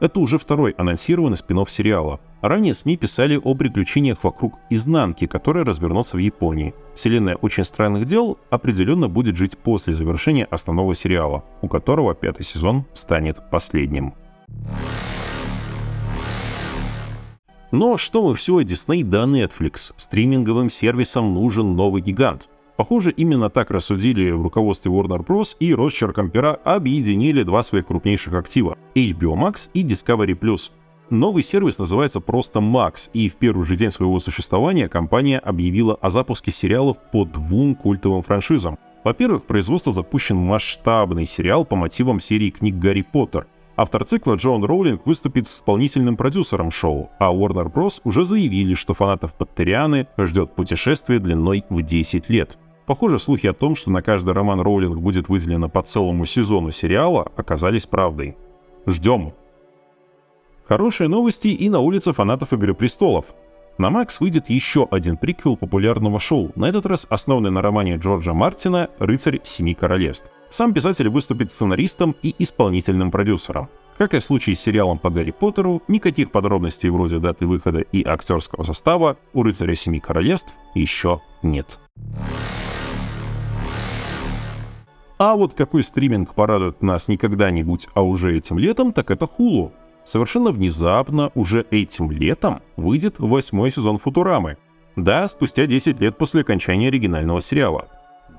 Это 0.00 0.20
уже 0.20 0.38
второй 0.38 0.72
анонсированный 0.72 1.36
спин 1.36 1.64
сериала. 1.68 2.20
Ранее 2.42 2.74
СМИ 2.74 2.96
писали 2.96 3.40
о 3.42 3.54
приключениях 3.54 4.24
вокруг 4.24 4.58
изнанки, 4.68 5.26
который 5.26 5.62
развернулся 5.62 6.16
в 6.16 6.20
Японии. 6.20 6.74
Вселенная 6.94 7.36
«Очень 7.36 7.64
странных 7.64 8.04
дел» 8.04 8.38
определенно 8.50 9.08
будет 9.08 9.36
жить 9.36 9.56
после 9.56 9.92
завершения 9.92 10.44
основного 10.44 10.94
сериала, 10.94 11.44
у 11.62 11.68
которого 11.68 12.14
пятый 12.14 12.42
сезон 12.42 12.84
станет 12.92 13.50
последним. 13.50 14.14
Но 17.70 17.96
что 17.96 18.22
мы 18.22 18.34
все 18.34 18.56
о 18.56 18.62
Disney 18.62 19.02
да 19.02 19.24
Netflix? 19.24 19.94
Стриминговым 19.96 20.70
сервисам 20.70 21.34
нужен 21.34 21.74
новый 21.74 22.02
гигант. 22.02 22.48
Похоже, 22.76 23.12
именно 23.12 23.50
так 23.50 23.70
рассудили 23.70 24.32
в 24.32 24.42
руководстве 24.42 24.90
Warner 24.90 25.24
Bros. 25.24 25.56
и 25.60 25.72
росчерком 25.74 26.30
пера 26.30 26.54
объединили 26.64 27.44
два 27.44 27.62
своих 27.62 27.86
крупнейших 27.86 28.34
актива– 28.34 28.76
HBO 28.94 29.34
Max 29.36 29.70
и 29.74 29.84
Discovery+. 29.84 30.36
Новый 31.10 31.42
сервис 31.42 31.78
называется 31.78 32.20
просто 32.20 32.58
Max, 32.58 33.10
и 33.12 33.28
в 33.28 33.36
первый 33.36 33.64
же 33.64 33.76
день 33.76 33.90
своего 33.90 34.18
существования 34.18 34.88
компания 34.88 35.38
объявила 35.38 35.94
о 35.94 36.10
запуске 36.10 36.50
сериалов 36.50 36.96
по 37.12 37.24
двум 37.24 37.76
культовым 37.76 38.22
франшизам. 38.22 38.78
Во-первых, 39.04 39.42
в 39.42 39.46
производство 39.46 39.92
запущен 39.92 40.36
масштабный 40.36 41.26
сериал 41.26 41.64
по 41.64 41.76
мотивам 41.76 42.18
серии 42.18 42.50
книг 42.50 42.76
«Гарри 42.76 43.02
Поттер», 43.02 43.46
Автор 43.76 44.04
цикла 44.04 44.36
Джон 44.36 44.62
Роулинг 44.62 45.04
выступит 45.04 45.48
с 45.48 45.56
исполнительным 45.56 46.16
продюсером 46.16 46.70
шоу, 46.70 47.10
а 47.18 47.32
Warner 47.32 47.72
Bros. 47.72 48.00
уже 48.04 48.24
заявили, 48.24 48.74
что 48.74 48.94
фанатов 48.94 49.34
Паттерианы 49.34 50.06
ждет 50.16 50.54
путешествие 50.54 51.18
длиной 51.18 51.64
в 51.68 51.82
10 51.82 52.30
лет. 52.30 52.56
Похоже, 52.86 53.18
слухи 53.18 53.46
о 53.46 53.54
том, 53.54 53.76
что 53.76 53.90
на 53.90 54.02
каждый 54.02 54.34
роман 54.34 54.60
Роулинг 54.60 54.98
будет 54.98 55.28
выделено 55.28 55.68
по 55.68 55.82
целому 55.82 56.26
сезону 56.26 56.70
сериала, 56.70 57.30
оказались 57.36 57.86
правдой. 57.86 58.36
Ждем. 58.86 59.32
Хорошие 60.66 61.08
новости 61.08 61.48
и 61.48 61.68
на 61.70 61.80
улице 61.80 62.12
фанатов 62.12 62.52
Игры 62.52 62.74
Престолов. 62.74 63.34
На 63.78 63.90
Макс 63.90 64.20
выйдет 64.20 64.50
еще 64.50 64.86
один 64.90 65.16
приквел 65.16 65.56
популярного 65.56 66.20
шоу, 66.20 66.52
на 66.54 66.66
этот 66.66 66.86
раз 66.86 67.06
основанный 67.10 67.50
на 67.50 67.60
романе 67.60 67.96
Джорджа 67.96 68.32
Мартина 68.32 68.88
«Рыцарь 68.98 69.40
Семи 69.42 69.74
Королевств». 69.74 70.30
Сам 70.48 70.72
писатель 70.72 71.08
выступит 71.08 71.50
сценаристом 71.50 72.14
и 72.22 72.34
исполнительным 72.38 73.10
продюсером. 73.10 73.68
Как 73.98 74.14
и 74.14 74.20
в 74.20 74.24
случае 74.24 74.54
с 74.54 74.60
сериалом 74.60 74.98
по 74.98 75.10
Гарри 75.10 75.32
Поттеру, 75.32 75.82
никаких 75.88 76.30
подробностей 76.30 76.90
вроде 76.90 77.18
даты 77.18 77.46
выхода 77.46 77.80
и 77.80 78.04
актерского 78.04 78.62
состава 78.62 79.16
у 79.32 79.42
«Рыцаря 79.42 79.74
Семи 79.74 79.98
Королевств» 79.98 80.54
еще 80.74 81.20
нет. 81.42 81.80
А 85.18 85.36
вот 85.36 85.54
какой 85.54 85.82
стриминг 85.82 86.34
порадует 86.34 86.82
нас 86.82 87.08
не 87.08 87.16
когда-нибудь, 87.16 87.88
а 87.94 88.02
уже 88.02 88.36
этим 88.36 88.58
летом, 88.58 88.92
так 88.92 89.10
это 89.10 89.26
Hulu. 89.26 89.72
Совершенно 90.04 90.50
внезапно, 90.50 91.30
уже 91.34 91.64
этим 91.70 92.10
летом, 92.10 92.60
выйдет 92.76 93.18
восьмой 93.18 93.70
сезон 93.70 93.98
Футурамы. 93.98 94.56
Да, 94.96 95.26
спустя 95.28 95.66
10 95.66 96.00
лет 96.00 96.18
после 96.18 96.42
окончания 96.42 96.88
оригинального 96.88 97.40
сериала. 97.40 97.88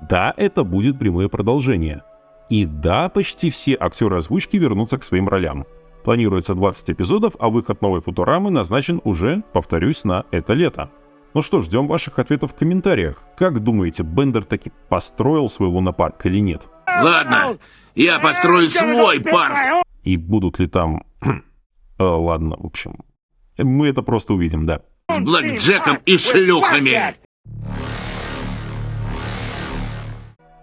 Да, 0.09 0.33
это 0.37 0.63
будет 0.63 0.99
прямое 0.99 1.27
продолжение. 1.27 2.03
И 2.49 2.65
да, 2.65 3.09
почти 3.09 3.49
все 3.49 3.75
актеры 3.79 4.17
озвучки 4.17 4.57
вернутся 4.57 4.97
к 4.97 5.03
своим 5.03 5.27
ролям. 5.27 5.65
Планируется 6.03 6.53
20 6.53 6.91
эпизодов, 6.91 7.33
а 7.39 7.49
выход 7.49 7.81
новой 7.81 8.01
Футурамы 8.01 8.51
назначен 8.51 9.01
уже, 9.03 9.43
повторюсь, 9.53 10.03
на 10.03 10.25
это 10.29 10.53
лето. 10.53 10.91
Ну 11.35 11.41
что, 11.41 11.61
ждем 11.61 11.87
ваших 11.87 12.17
ответов 12.17 12.53
в 12.53 12.55
комментариях. 12.55 13.21
Как 13.37 13.59
думаете, 13.61 14.03
Бендер 14.03 14.45
таки 14.45 14.71
построил 14.87 15.49
свой 15.49 15.67
лунопарк 15.67 16.25
или 16.25 16.39
нет? 16.39 16.69
Ладно, 16.87 17.57
я 17.93 18.19
построю 18.19 18.69
свой 18.69 19.19
парк. 19.19 19.83
И 20.03 20.15
будут 20.15 20.59
ли 20.59 20.67
там... 20.67 21.03
э, 21.21 21.33
ладно, 21.99 22.55
в 22.57 22.65
общем. 22.65 23.03
Мы 23.57 23.89
это 23.89 24.01
просто 24.01 24.33
увидим, 24.33 24.65
да. 24.65 24.83
С 25.09 25.19
блэкджеком 25.19 25.97
и 26.05 26.17
шлюхами. 26.17 27.15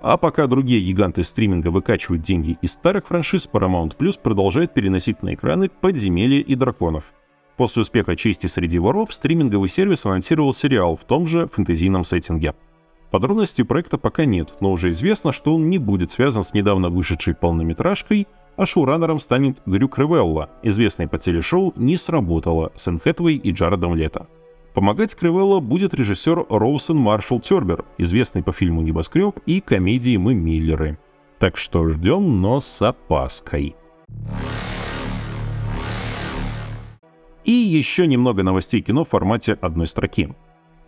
А 0.00 0.16
пока 0.16 0.46
другие 0.46 0.80
гиганты 0.80 1.22
стриминга 1.22 1.68
выкачивают 1.68 2.22
деньги 2.22 2.56
из 2.62 2.72
старых 2.72 3.08
франшиз, 3.08 3.46
Paramount 3.52 3.98
Plus 3.98 4.18
продолжает 4.18 4.72
переносить 4.72 5.22
на 5.22 5.34
экраны 5.34 5.68
подземелья 5.68 6.40
и 6.40 6.54
драконов. 6.54 7.12
После 7.62 7.82
успеха 7.82 8.16
«Чести 8.16 8.48
среди 8.48 8.80
воров» 8.80 9.14
стриминговый 9.14 9.68
сервис 9.68 10.04
анонсировал 10.04 10.52
сериал 10.52 10.96
в 10.96 11.04
том 11.04 11.28
же 11.28 11.46
фэнтезийном 11.46 12.02
сеттинге. 12.02 12.56
Подробностей 13.12 13.64
проекта 13.64 13.98
пока 13.98 14.24
нет, 14.24 14.54
но 14.58 14.72
уже 14.72 14.90
известно, 14.90 15.30
что 15.30 15.54
он 15.54 15.70
не 15.70 15.78
будет 15.78 16.10
связан 16.10 16.42
с 16.42 16.54
недавно 16.54 16.88
вышедшей 16.88 17.36
полнометражкой, 17.36 18.26
а 18.56 18.66
шоураннером 18.66 19.20
станет 19.20 19.58
Дрю 19.64 19.88
Кривелла, 19.88 20.50
известный 20.64 21.06
по 21.06 21.18
телешоу 21.18 21.72
«Не 21.76 21.96
сработало» 21.96 22.72
с 22.74 22.88
Энн 22.88 23.00
и 23.06 23.52
Джаредом 23.52 23.94
Лето. 23.94 24.26
Помогать 24.74 25.14
Кривелло 25.14 25.60
будет 25.60 25.94
режиссер 25.94 26.46
Роусон 26.48 26.96
Маршалл 26.96 27.38
Тербер, 27.38 27.84
известный 27.96 28.42
по 28.42 28.50
фильму 28.50 28.82
«Небоскреб» 28.82 29.38
и 29.46 29.60
комедии 29.60 30.16
«Мы 30.16 30.34
Миллеры». 30.34 30.98
Так 31.38 31.56
что 31.56 31.88
ждем, 31.88 32.40
но 32.40 32.58
с 32.58 32.82
опаской. 32.82 33.76
И 37.44 37.50
еще 37.50 38.06
немного 38.06 38.42
новостей 38.42 38.80
кино 38.80 39.04
в 39.04 39.08
формате 39.08 39.58
одной 39.60 39.86
строки. 39.86 40.34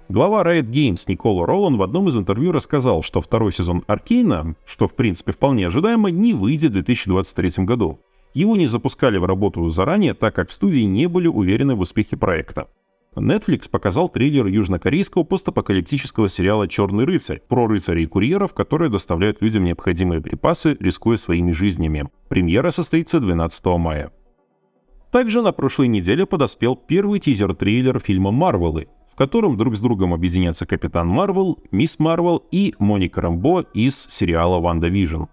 Глава 0.08 0.44
Riot 0.44 0.70
Games 0.70 1.04
Никола 1.08 1.46
Ролан 1.46 1.78
в 1.78 1.82
одном 1.82 2.08
из 2.08 2.16
интервью 2.16 2.52
рассказал, 2.52 3.02
что 3.02 3.20
второй 3.20 3.52
сезон 3.52 3.82
Аркейна, 3.86 4.54
что 4.64 4.86
в 4.86 4.94
принципе 4.94 5.32
вполне 5.32 5.66
ожидаемо, 5.66 6.10
не 6.10 6.34
выйдет 6.34 6.70
в 6.70 6.74
2023 6.74 7.64
году. 7.64 7.98
Его 8.34 8.56
не 8.56 8.66
запускали 8.66 9.16
в 9.16 9.24
работу 9.24 9.68
заранее, 9.70 10.12
так 10.12 10.34
как 10.34 10.50
в 10.50 10.52
студии 10.52 10.80
не 10.80 11.06
были 11.06 11.26
уверены 11.26 11.74
в 11.74 11.80
успехе 11.80 12.16
проекта. 12.16 12.68
Netflix 13.16 13.70
показал 13.70 14.08
трейлер 14.08 14.46
южнокорейского 14.46 15.22
постапокалиптического 15.22 16.28
сериала 16.28 16.68
«Черный 16.68 17.04
рыцарь» 17.04 17.40
про 17.48 17.66
рыцарей 17.66 18.04
и 18.04 18.06
курьеров, 18.06 18.52
которые 18.52 18.90
доставляют 18.90 19.40
людям 19.40 19.64
необходимые 19.64 20.20
припасы, 20.20 20.76
рискуя 20.80 21.16
своими 21.16 21.52
жизнями. 21.52 22.08
Премьера 22.28 22.70
состоится 22.70 23.20
12 23.20 23.66
мая. 23.78 24.12
Также 25.14 25.42
на 25.42 25.52
прошлой 25.52 25.86
неделе 25.86 26.26
подоспел 26.26 26.74
первый 26.74 27.20
тизер-трейлер 27.20 28.00
фильма 28.00 28.32
«Марвелы», 28.32 28.88
в 29.12 29.14
котором 29.14 29.56
друг 29.56 29.76
с 29.76 29.78
другом 29.78 30.12
объединятся 30.12 30.66
Капитан 30.66 31.06
Марвел, 31.06 31.60
Мисс 31.70 32.00
Марвел 32.00 32.42
и 32.50 32.74
Моника 32.80 33.20
Рамбо 33.20 33.60
из 33.74 34.08
сериала 34.08 34.58
«WandaVision». 34.58 35.26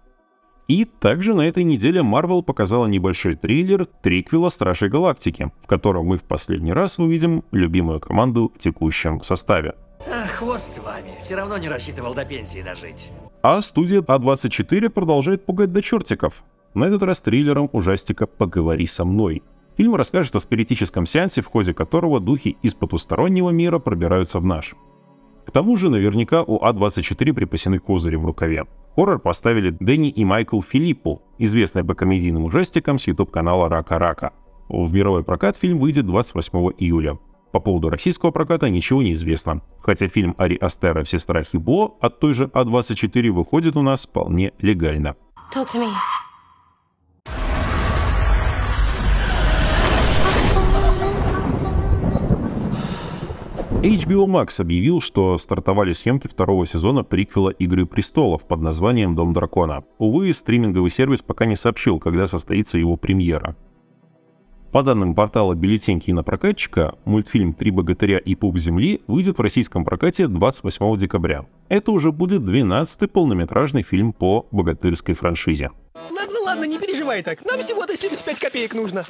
И 0.68 0.84
также 0.84 1.34
на 1.34 1.48
этой 1.48 1.64
неделе 1.64 2.00
Marvel 2.00 2.44
показала 2.44 2.86
небольшой 2.86 3.34
трейлер 3.34 3.86
триквела 3.86 4.50
Стражей 4.50 4.88
Галактики, 4.88 5.50
в 5.60 5.66
котором 5.66 6.06
мы 6.06 6.16
в 6.16 6.22
последний 6.22 6.72
раз 6.72 7.00
увидим 7.00 7.42
любимую 7.50 7.98
команду 7.98 8.52
в 8.54 8.60
текущем 8.60 9.20
составе. 9.24 9.74
Ах, 10.08 10.30
хвост 10.30 10.76
с 10.76 10.78
вами. 10.78 11.16
Все 11.24 11.34
равно 11.34 11.58
не 11.58 11.68
рассчитывал 11.68 12.14
до 12.14 12.24
пенсии 12.24 12.62
дожить. 12.62 13.10
А 13.42 13.60
студия 13.60 14.00
A24 14.00 14.90
продолжает 14.90 15.44
пугать 15.44 15.72
до 15.72 15.82
чертиков. 15.82 16.44
На 16.74 16.84
этот 16.84 17.02
раз 17.02 17.20
триллером 17.20 17.68
ужастика 17.72 18.28
«Поговори 18.28 18.86
со 18.86 19.04
мной». 19.04 19.42
Фильм 19.76 19.94
расскажет 19.94 20.36
о 20.36 20.40
спиритическом 20.40 21.06
сеансе, 21.06 21.42
в 21.42 21.46
ходе 21.46 21.72
которого 21.72 22.20
духи 22.20 22.56
из 22.62 22.74
потустороннего 22.74 23.50
мира 23.50 23.78
пробираются 23.78 24.38
в 24.38 24.44
наш. 24.44 24.74
К 25.46 25.50
тому 25.50 25.76
же 25.76 25.90
наверняка 25.90 26.42
у 26.42 26.58
А24 26.58 27.32
припасены 27.32 27.78
козыри 27.78 28.16
в 28.16 28.24
рукаве. 28.24 28.66
Хоррор 28.94 29.18
поставили 29.18 29.70
Дэнни 29.70 30.10
и 30.10 30.24
Майкл 30.24 30.60
Филиппу, 30.60 31.22
известные 31.38 31.84
по 31.84 31.94
комедийным 31.94 32.44
ужастикам 32.44 32.98
с 32.98 33.06
YouTube-канала 33.06 33.68
Рака 33.68 33.98
Рака. 33.98 34.32
В 34.68 34.92
мировой 34.92 35.24
прокат 35.24 35.56
фильм 35.56 35.78
выйдет 35.78 36.06
28 36.06 36.58
июля. 36.78 37.18
По 37.52 37.60
поводу 37.60 37.90
российского 37.90 38.30
проката 38.30 38.70
ничего 38.70 39.02
не 39.02 39.12
известно, 39.12 39.60
хотя 39.80 40.08
фильм 40.08 40.34
Ари 40.38 40.56
Астера 40.56 41.04
«Все 41.04 41.18
страхи 41.18 41.56
Бо» 41.56 41.96
от 42.00 42.18
той 42.18 42.32
же 42.32 42.44
А24 42.46 43.30
выходит 43.30 43.76
у 43.76 43.82
нас 43.82 44.06
вполне 44.06 44.52
легально. 44.58 45.16
Talk 45.54 45.66
to 45.74 45.80
me. 45.80 45.92
HBO 53.82 54.26
Max 54.26 54.60
объявил, 54.60 55.00
что 55.00 55.36
стартовали 55.38 55.92
съемки 55.92 56.28
второго 56.28 56.66
сезона 56.66 57.02
приквела 57.02 57.50
«Игры 57.50 57.84
престолов» 57.84 58.46
под 58.46 58.60
названием 58.60 59.16
«Дом 59.16 59.32
дракона». 59.32 59.82
Увы, 59.98 60.32
стриминговый 60.32 60.92
сервис 60.92 61.20
пока 61.20 61.46
не 61.46 61.56
сообщил, 61.56 61.98
когда 61.98 62.28
состоится 62.28 62.78
его 62.78 62.96
премьера. 62.96 63.56
По 64.72 64.82
данным 64.82 65.14
портала 65.14 65.54
«Бюллетень 65.54 66.00
кинопрокатчика», 66.00 66.94
мультфильм 67.04 67.52
«Три 67.52 67.70
богатыря 67.70 68.16
и 68.16 68.34
пуп 68.34 68.56
земли» 68.56 69.02
выйдет 69.06 69.36
в 69.36 69.42
российском 69.42 69.84
прокате 69.84 70.28
28 70.28 70.96
декабря. 70.96 71.44
Это 71.68 71.92
уже 71.92 72.10
будет 72.10 72.40
12-й 72.40 73.06
полнометражный 73.06 73.82
фильм 73.82 74.14
по 74.14 74.46
богатырской 74.50 75.14
франшизе. 75.14 75.72
Ладно, 75.94 76.40
ладно, 76.46 76.64
не 76.64 76.78
переживай 76.78 77.22
так. 77.22 77.44
Нам 77.44 77.60
всего-то 77.60 77.94
75 77.94 78.38
копеек 78.38 78.74
нужно. 78.74 79.04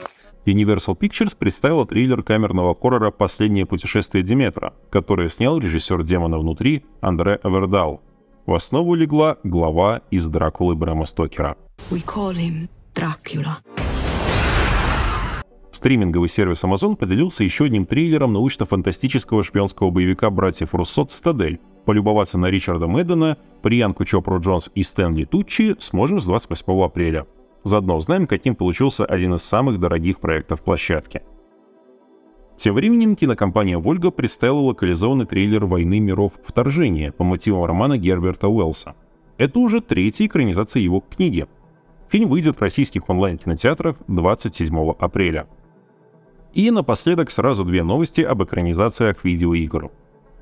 Universal 0.46 0.98
Pictures 0.98 1.36
представила 1.38 1.86
трейлер 1.86 2.24
камерного 2.24 2.74
хоррора 2.74 3.12
«Последнее 3.12 3.64
путешествие 3.64 4.24
Диметра», 4.24 4.74
которое 4.90 5.28
снял 5.28 5.60
режиссер 5.60 6.02
«Демона 6.02 6.38
внутри» 6.38 6.84
Андре 7.00 7.38
Эвердал. 7.44 8.02
В 8.46 8.54
основу 8.54 8.96
легла 8.96 9.36
глава 9.44 10.00
из 10.10 10.26
«Дракулы» 10.26 10.74
Брэма 10.74 11.06
Стокера. 11.06 11.56
We 11.92 12.04
call 12.04 12.34
him 12.34 12.68
Dracula. 12.96 13.58
Стриминговый 15.82 16.28
сервис 16.28 16.62
Amazon 16.62 16.94
поделился 16.94 17.42
еще 17.42 17.64
одним 17.64 17.86
трейлером 17.86 18.32
научно-фантастического 18.34 19.42
шпионского 19.42 19.90
боевика 19.90 20.30
братьев 20.30 20.76
Руссо 20.76 21.04
«Цитадель». 21.04 21.58
Полюбоваться 21.84 22.38
на 22.38 22.46
Ричарда 22.46 22.86
Мэддена, 22.86 23.36
Приянку 23.62 24.04
Чопру 24.04 24.38
Джонс 24.38 24.70
и 24.76 24.84
Стэнли 24.84 25.24
Туччи 25.24 25.74
сможем 25.80 26.20
с 26.20 26.26
28 26.26 26.84
апреля. 26.84 27.26
Заодно 27.64 27.96
узнаем, 27.96 28.28
каким 28.28 28.54
получился 28.54 29.04
один 29.04 29.34
из 29.34 29.42
самых 29.42 29.80
дорогих 29.80 30.20
проектов 30.20 30.62
площадки. 30.62 31.22
Тем 32.56 32.76
временем 32.76 33.16
кинокомпания 33.16 33.76
«Вольга» 33.76 34.12
представила 34.12 34.60
локализованный 34.60 35.26
трейлер 35.26 35.66
«Войны 35.66 35.98
миров. 35.98 36.34
Вторжение» 36.44 37.10
по 37.10 37.24
мотивам 37.24 37.64
романа 37.64 37.98
Герберта 37.98 38.46
Уэллса. 38.46 38.94
Это 39.36 39.58
уже 39.58 39.80
третья 39.80 40.26
экранизация 40.26 40.80
его 40.80 41.00
книги. 41.00 41.48
Фильм 42.08 42.28
выйдет 42.28 42.54
в 42.58 42.60
российских 42.60 43.10
онлайн-кинотеатрах 43.10 43.96
27 44.06 44.92
апреля. 45.00 45.48
И 46.54 46.70
напоследок 46.70 47.30
сразу 47.30 47.64
две 47.64 47.82
новости 47.82 48.20
об 48.20 48.42
экранизациях 48.42 49.24
видеоигр. 49.24 49.90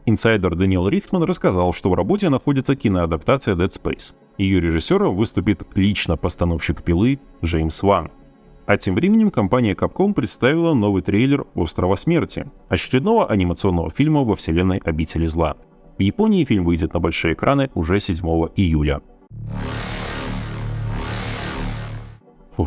Инсайдер 0.07 0.57
Даниэл 0.57 0.88
Рихтман 0.88 1.23
рассказал, 1.23 1.73
что 1.73 1.90
в 1.90 1.95
работе 1.95 2.29
находится 2.31 2.75
киноадаптация 2.75 3.55
Dead 3.55 3.69
Space. 3.69 4.14
Ее 4.37 4.61
режиссером 4.61 5.14
выступит 5.14 5.62
лично 5.75 6.17
постановщик 6.17 6.83
«Пилы» 6.83 7.21
Джеймс 7.45 7.83
Ван. 7.83 8.11
А 8.67 8.76
тем 8.76 8.95
временем 8.95 9.31
компания 9.31 9.75
Capcom 9.75 10.12
представила 10.12 10.75
новый 10.75 11.02
трейлер 11.02 11.45
«Острова 11.55 11.97
смерти», 11.97 12.50
очередного 12.69 13.26
анимационного 13.29 13.90
фильма 13.90 14.25
во 14.25 14.35
вселенной 14.35 14.79
«Обители 14.79 15.26
зла». 15.26 15.57
В 15.99 16.02
Японии 16.02 16.45
фильм 16.45 16.64
выйдет 16.64 16.95
на 16.95 17.00
большие 17.00 17.35
экраны 17.35 17.71
уже 17.75 18.00
7 18.00 18.25
июля. 18.57 19.00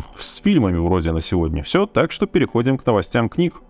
Фух, 0.00 0.20
с 0.20 0.38
фильмами 0.38 0.78
вроде 0.78 1.12
на 1.12 1.20
сегодня 1.20 1.62
все, 1.62 1.86
так 1.86 2.10
что 2.10 2.26
переходим 2.26 2.78
к 2.78 2.86
новостям 2.86 3.28
книг. 3.28 3.62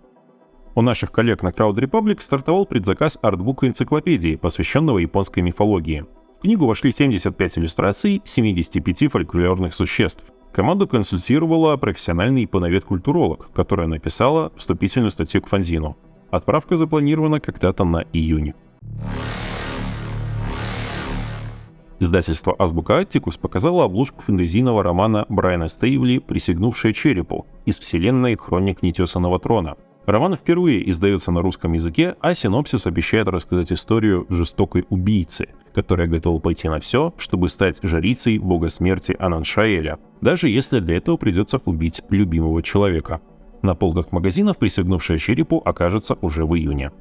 У 0.74 0.80
наших 0.80 1.12
коллег 1.12 1.42
на 1.42 1.48
Crowd 1.48 1.74
Republic 1.74 2.20
стартовал 2.20 2.64
предзаказ 2.64 3.18
артбука 3.20 3.66
энциклопедии, 3.66 4.36
посвященного 4.36 4.98
японской 4.98 5.40
мифологии. 5.40 6.06
В 6.38 6.40
книгу 6.40 6.66
вошли 6.66 6.92
75 6.92 7.58
иллюстраций 7.58 8.22
75 8.24 9.12
фольклорных 9.12 9.74
существ. 9.74 10.24
Команду 10.52 10.88
консультировала 10.88 11.76
профессиональный 11.76 12.42
японовед-культуролог, 12.42 13.52
которая 13.52 13.86
написала 13.86 14.50
вступительную 14.56 15.10
статью 15.10 15.42
к 15.42 15.48
фанзину. 15.48 15.96
Отправка 16.30 16.76
запланирована 16.76 17.38
когда-то 17.38 17.84
на 17.84 18.04
июнь. 18.14 18.54
Издательство 22.04 22.54
«Азбука 22.58 22.98
Аттикус» 22.98 23.38
показало 23.38 23.86
обложку 23.86 24.20
фэнтезийного 24.20 24.82
романа 24.82 25.24
Брайана 25.30 25.68
Стейвли 25.68 26.18
«Присягнувшая 26.18 26.92
черепу» 26.92 27.46
из 27.64 27.78
вселенной 27.78 28.36
«Хроник 28.36 28.82
нетесанного 28.82 29.38
трона». 29.40 29.76
Роман 30.04 30.36
впервые 30.36 30.90
издается 30.90 31.32
на 31.32 31.40
русском 31.40 31.72
языке, 31.72 32.14
а 32.20 32.34
синопсис 32.34 32.86
обещает 32.86 33.28
рассказать 33.28 33.72
историю 33.72 34.26
жестокой 34.28 34.84
убийцы, 34.90 35.48
которая 35.72 36.06
готова 36.06 36.40
пойти 36.40 36.68
на 36.68 36.78
все, 36.78 37.14
чтобы 37.16 37.48
стать 37.48 37.80
жрицей 37.82 38.36
бога 38.36 38.68
смерти 38.68 39.16
Ананшаэля, 39.18 39.98
даже 40.20 40.50
если 40.50 40.80
для 40.80 40.98
этого 40.98 41.16
придется 41.16 41.58
убить 41.64 42.02
любимого 42.10 42.62
человека. 42.62 43.22
На 43.62 43.74
полках 43.74 44.12
магазинов 44.12 44.58
присягнувшая 44.58 45.16
черепу 45.16 45.62
окажется 45.64 46.18
уже 46.20 46.44
в 46.44 46.54
июне. 46.54 46.92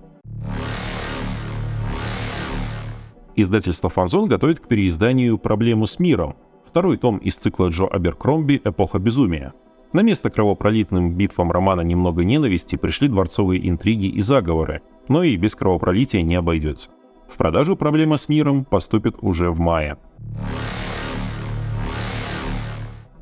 Издательство 3.36 3.90
«Фанзон» 3.90 4.28
готовит 4.28 4.60
к 4.60 4.68
переизданию 4.68 5.40
«Проблему 5.40 5.88
с 5.88 5.98
миром», 5.98 6.36
второй 6.68 6.98
том 6.98 7.18
из 7.18 7.36
цикла 7.36 7.70
Джо 7.70 7.88
Аберкромби 7.88 8.62
«Эпоха 8.64 9.00
безумия». 9.00 9.54
На 9.92 10.02
место 10.02 10.30
кровопролитным 10.30 11.16
битвам 11.16 11.52
романа 11.52 11.82
«Немного 11.82 12.24
ненависти» 12.24 12.76
пришли 12.76 13.08
дворцовые 13.08 13.68
интриги 13.68 14.06
и 14.06 14.22
заговоры, 14.22 14.82
но 15.08 15.24
и 15.24 15.36
без 15.36 15.56
кровопролития 15.56 16.22
не 16.22 16.36
обойдется. 16.36 16.92
В 17.28 17.38
продажу 17.38 17.76
«Проблема 17.76 18.18
с 18.18 18.30
миром» 18.30 18.66
поступит 18.66 19.16
уже 19.22 19.50
в 19.50 19.60
мае. 19.60 19.98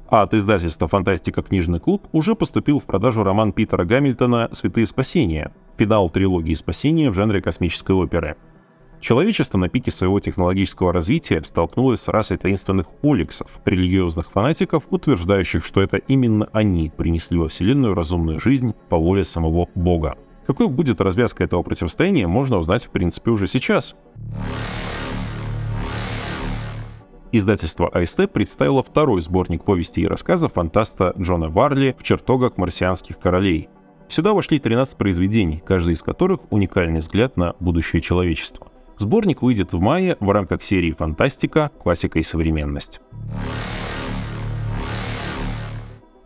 А 0.09 0.23
от 0.23 0.33
издательства 0.33 0.89
«Фантастика. 0.89 1.41
Книжный 1.41 1.79
клуб» 1.79 2.09
уже 2.11 2.35
поступил 2.35 2.79
в 2.79 2.83
продажу 2.83 3.23
роман 3.23 3.53
Питера 3.53 3.85
Гамильтона 3.85 4.49
«Святые 4.51 4.87
спасения», 4.87 5.53
финал 5.77 6.09
трилогии 6.09 6.53
спасения 6.53 7.09
в 7.11 7.13
жанре 7.13 7.41
космической 7.41 7.93
оперы– 7.93 8.35
Человечество 9.01 9.57
на 9.57 9.67
пике 9.67 9.89
своего 9.89 10.19
технологического 10.19 10.93
развития 10.93 11.43
столкнулось 11.43 12.01
с 12.01 12.07
расой 12.07 12.37
таинственных 12.37 12.85
оликсов, 13.01 13.59
религиозных 13.65 14.31
фанатиков, 14.31 14.83
утверждающих, 14.91 15.65
что 15.65 15.81
это 15.81 15.97
именно 15.97 16.47
они 16.53 16.91
принесли 16.95 17.39
во 17.39 17.47
Вселенную 17.47 17.95
разумную 17.95 18.39
жизнь 18.39 18.75
по 18.89 18.97
воле 18.97 19.23
самого 19.23 19.67
Бога. 19.73 20.17
Какой 20.45 20.67
будет 20.67 21.01
развязка 21.01 21.43
этого 21.43 21.63
противостояния, 21.63 22.27
можно 22.27 22.59
узнать 22.59 22.85
в 22.85 22.91
принципе 22.91 23.31
уже 23.31 23.47
сейчас. 23.47 23.95
Издательство 27.31 27.89
АСТ 27.89 28.31
представило 28.31 28.83
второй 28.83 29.21
сборник 29.21 29.63
повестей 29.63 30.03
и 30.03 30.07
рассказов 30.07 30.53
фантаста 30.53 31.13
Джона 31.17 31.49
Варли 31.49 31.95
в 31.97 32.03
чертогах 32.03 32.57
марсианских 32.57 33.17
королей. 33.17 33.69
Сюда 34.09 34.33
вошли 34.33 34.59
13 34.59 34.95
произведений, 34.97 35.63
каждый 35.65 35.93
из 35.93 36.03
которых 36.03 36.41
уникальный 36.51 36.99
взгляд 36.99 37.37
на 37.37 37.55
будущее 37.59 38.01
человечества. 38.01 38.70
Сборник 39.01 39.41
выйдет 39.41 39.73
в 39.73 39.79
мае 39.79 40.15
в 40.19 40.29
рамках 40.29 40.61
серии 40.61 40.91
«Фантастика. 40.91 41.71
Классика 41.79 42.19
и 42.19 42.21
современность». 42.21 43.01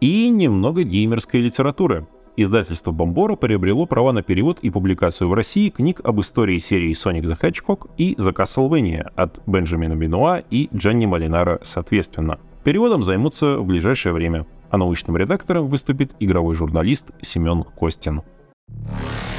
И 0.02 0.28
немного 0.28 0.84
геймерской 0.84 1.40
литературы. 1.40 2.06
Издательство 2.36 2.92
Бомбора 2.92 3.38
приобрело 3.38 3.86
права 3.86 4.12
на 4.12 4.24
перевод 4.24 4.60
и 4.60 4.70
публикацию 4.72 5.30
в 5.30 5.34
России 5.34 5.70
книг 5.70 6.02
об 6.04 6.20
истории 6.20 6.58
серии 6.58 6.92
Sonic 6.92 7.22
the 7.22 7.40
Hedgehog 7.40 7.90
и 7.96 8.14
The 8.16 8.36
Castlevania 8.36 9.10
от 9.16 9.42
Бенджамина 9.48 9.96
Бенуа 9.96 10.44
и 10.52 10.68
Джанни 10.76 11.06
Малинара 11.06 11.60
соответственно. 11.62 12.40
Переводом 12.66 13.04
займутся 13.04 13.58
в 13.58 13.66
ближайшее 13.66 14.12
время, 14.12 14.46
а 14.70 14.76
научным 14.76 15.16
редактором 15.16 15.70
выступит 15.70 16.14
игровой 16.20 16.56
журналист 16.56 17.12
Семен 17.22 17.64
Костин. 17.64 18.22
Ну 18.68 19.35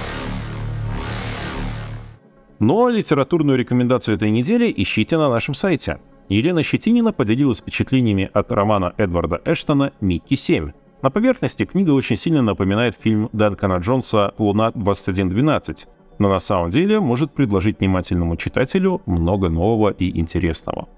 а 2.58 2.88
литературную 2.90 3.58
рекомендацию 3.58 4.16
этой 4.16 4.30
недели 4.30 4.72
ищите 4.74 5.18
на 5.18 5.28
нашем 5.28 5.54
сайте. 5.54 5.98
Елена 6.28 6.62
Щетинина 6.62 7.12
поделилась 7.12 7.60
впечатлениями 7.60 8.30
от 8.32 8.50
романа 8.50 8.94
Эдварда 8.96 9.40
Эштона 9.44 9.92
«Микки-7». 10.00 10.72
На 11.02 11.10
поверхности 11.10 11.66
книга 11.66 11.90
очень 11.90 12.16
сильно 12.16 12.42
напоминает 12.42 12.96
фильм 12.96 13.28
Данкана 13.32 13.78
Джонса 13.78 14.34
«Луна-2112», 14.38 15.86
но 16.18 16.30
на 16.30 16.38
самом 16.38 16.70
деле 16.70 16.98
может 16.98 17.32
предложить 17.32 17.80
внимательному 17.80 18.36
читателю 18.36 19.02
много 19.04 19.50
нового 19.50 19.90
и 19.90 20.18
интересного. 20.18 20.88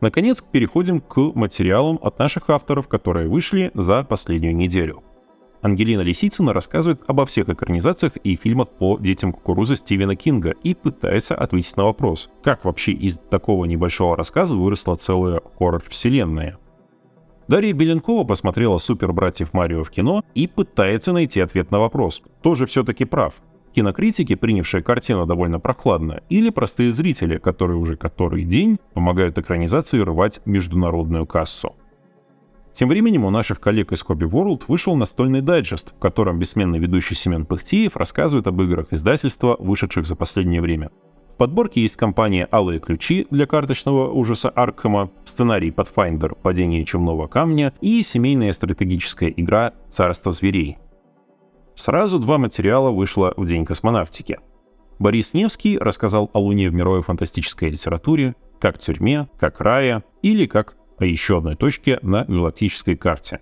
Наконец, 0.00 0.40
переходим 0.40 1.00
к 1.00 1.16
материалам 1.34 1.98
от 2.02 2.18
наших 2.18 2.50
авторов, 2.50 2.88
которые 2.88 3.28
вышли 3.28 3.70
за 3.74 4.02
последнюю 4.02 4.54
неделю. 4.54 5.02
Ангелина 5.66 6.02
Лисицына 6.02 6.52
рассказывает 6.52 7.02
обо 7.08 7.26
всех 7.26 7.48
экранизациях 7.48 8.16
и 8.22 8.36
фильмах 8.36 8.68
по 8.68 8.98
детям 8.98 9.32
кукурузы 9.32 9.74
Стивена 9.74 10.14
Кинга 10.14 10.50
и 10.62 10.74
пытается 10.74 11.34
ответить 11.34 11.76
на 11.76 11.86
вопрос, 11.86 12.30
как 12.44 12.64
вообще 12.64 12.92
из 12.92 13.18
такого 13.18 13.64
небольшого 13.64 14.16
рассказа 14.16 14.54
выросла 14.54 14.94
целая 14.94 15.40
хоррор-вселенная. 15.58 16.58
Дарья 17.48 17.72
Беленкова 17.72 18.24
посмотрела 18.24 18.78
«Супер 18.78 19.12
братьев 19.12 19.52
Марио» 19.54 19.82
в 19.82 19.90
кино 19.90 20.22
и 20.36 20.46
пытается 20.46 21.12
найти 21.12 21.40
ответ 21.40 21.72
на 21.72 21.80
вопрос, 21.80 22.22
кто 22.38 22.54
же 22.54 22.66
все-таки 22.66 23.04
прав. 23.04 23.34
Кинокритики, 23.74 24.36
принявшие 24.36 24.84
картину 24.84 25.26
довольно 25.26 25.58
прохладно, 25.58 26.22
или 26.28 26.50
простые 26.50 26.92
зрители, 26.92 27.38
которые 27.38 27.76
уже 27.76 27.96
который 27.96 28.44
день 28.44 28.78
помогают 28.94 29.36
экранизации 29.38 29.98
рвать 29.98 30.40
международную 30.44 31.26
кассу. 31.26 31.74
Тем 32.76 32.90
временем 32.90 33.24
у 33.24 33.30
наших 33.30 33.58
коллег 33.58 33.92
из 33.92 34.04
Hobby 34.04 34.28
World 34.28 34.64
вышел 34.68 34.94
настольный 34.96 35.40
дайджест, 35.40 35.94
в 35.96 35.98
котором 35.98 36.38
бессменный 36.38 36.78
ведущий 36.78 37.14
Семен 37.14 37.46
Пыхтиев 37.46 37.96
рассказывает 37.96 38.46
об 38.48 38.60
играх 38.60 38.88
издательства, 38.90 39.56
вышедших 39.58 40.06
за 40.06 40.14
последнее 40.14 40.60
время. 40.60 40.90
В 41.32 41.38
подборке 41.38 41.80
есть 41.80 41.96
компания 41.96 42.46
«Алые 42.52 42.78
ключи» 42.78 43.26
для 43.30 43.46
карточного 43.46 44.10
ужаса 44.10 44.50
Аркхема, 44.50 45.10
сценарий 45.24 45.70
Pathfinder 45.70 46.36
«Падение 46.36 46.84
чумного 46.84 47.28
камня» 47.28 47.72
и 47.80 48.02
семейная 48.02 48.52
стратегическая 48.52 49.30
игра 49.30 49.72
«Царство 49.88 50.30
зверей». 50.30 50.76
Сразу 51.76 52.18
два 52.18 52.36
материала 52.36 52.90
вышло 52.90 53.32
в 53.38 53.46
День 53.46 53.64
космонавтики. 53.64 54.38
Борис 54.98 55.32
Невский 55.32 55.78
рассказал 55.78 56.28
о 56.34 56.40
Луне 56.40 56.68
в 56.68 56.74
мировой 56.74 57.00
фантастической 57.00 57.70
литературе, 57.70 58.34
как 58.60 58.76
тюрьме, 58.76 59.28
как 59.38 59.62
рая 59.62 60.04
или 60.20 60.44
как 60.44 60.76
о 60.98 61.04
еще 61.04 61.38
одной 61.38 61.56
точке 61.56 61.98
на 62.02 62.24
галактической 62.24 62.96
карте. 62.96 63.40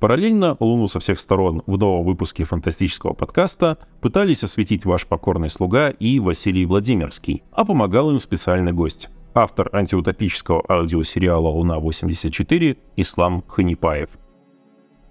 Параллельно 0.00 0.56
Луну 0.60 0.88
со 0.88 0.98
всех 0.98 1.20
сторон 1.20 1.62
в 1.66 1.76
новом 1.76 2.06
выпуске 2.06 2.44
фантастического 2.44 3.12
подкаста 3.12 3.76
пытались 4.00 4.42
осветить 4.42 4.86
ваш 4.86 5.06
покорный 5.06 5.50
слуга 5.50 5.90
и 5.90 6.18
Василий 6.20 6.64
Владимирский, 6.64 7.42
а 7.52 7.66
помогал 7.66 8.10
им 8.10 8.18
специальный 8.18 8.72
гость, 8.72 9.10
автор 9.34 9.68
антиутопического 9.74 10.64
аудиосериала 10.68 11.48
«Луна-84» 11.48 12.78
Ислам 12.96 13.44
Ханипаев. 13.46 14.08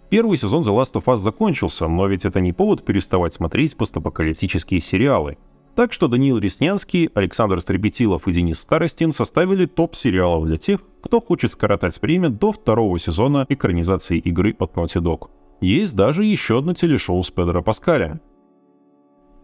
Первый 0.10 0.40
сезон 0.40 0.64
The 0.64 0.76
Last 0.76 0.94
of 0.94 1.04
Us 1.06 1.18
закончился, 1.18 1.88
но 1.88 2.08
ведь 2.08 2.26
это 2.26 2.40
не 2.40 2.52
повод 2.52 2.84
переставать 2.84 3.36
смотреть 3.36 3.78
постапокалиптические 3.78 4.82
сериалы— 4.82 5.38
так 5.80 5.94
что 5.94 6.10
Даниил 6.10 6.40
Реснянский, 6.40 7.10
Александр 7.14 7.62
Стребетилов 7.62 8.28
и 8.28 8.34
Денис 8.34 8.60
Старостин 8.60 9.14
составили 9.14 9.66
топ 9.66 9.96
сериалов 9.96 10.46
для 10.46 10.58
тех, 10.58 10.82
кто 11.02 11.22
хочет 11.22 11.52
скоротать 11.52 12.02
время 12.02 12.28
до 12.28 12.52
второго 12.52 13.00
сезона 13.00 13.46
экранизации 13.48 14.18
игры 14.18 14.54
от 14.60 14.76
Naughty 14.76 15.02
Dog. 15.02 15.30
Есть 15.62 15.96
даже 15.96 16.26
еще 16.26 16.58
одно 16.58 16.74
телешоу 16.74 17.24
с 17.24 17.32
Педро 17.32 17.62
Паскалем. 17.62 18.20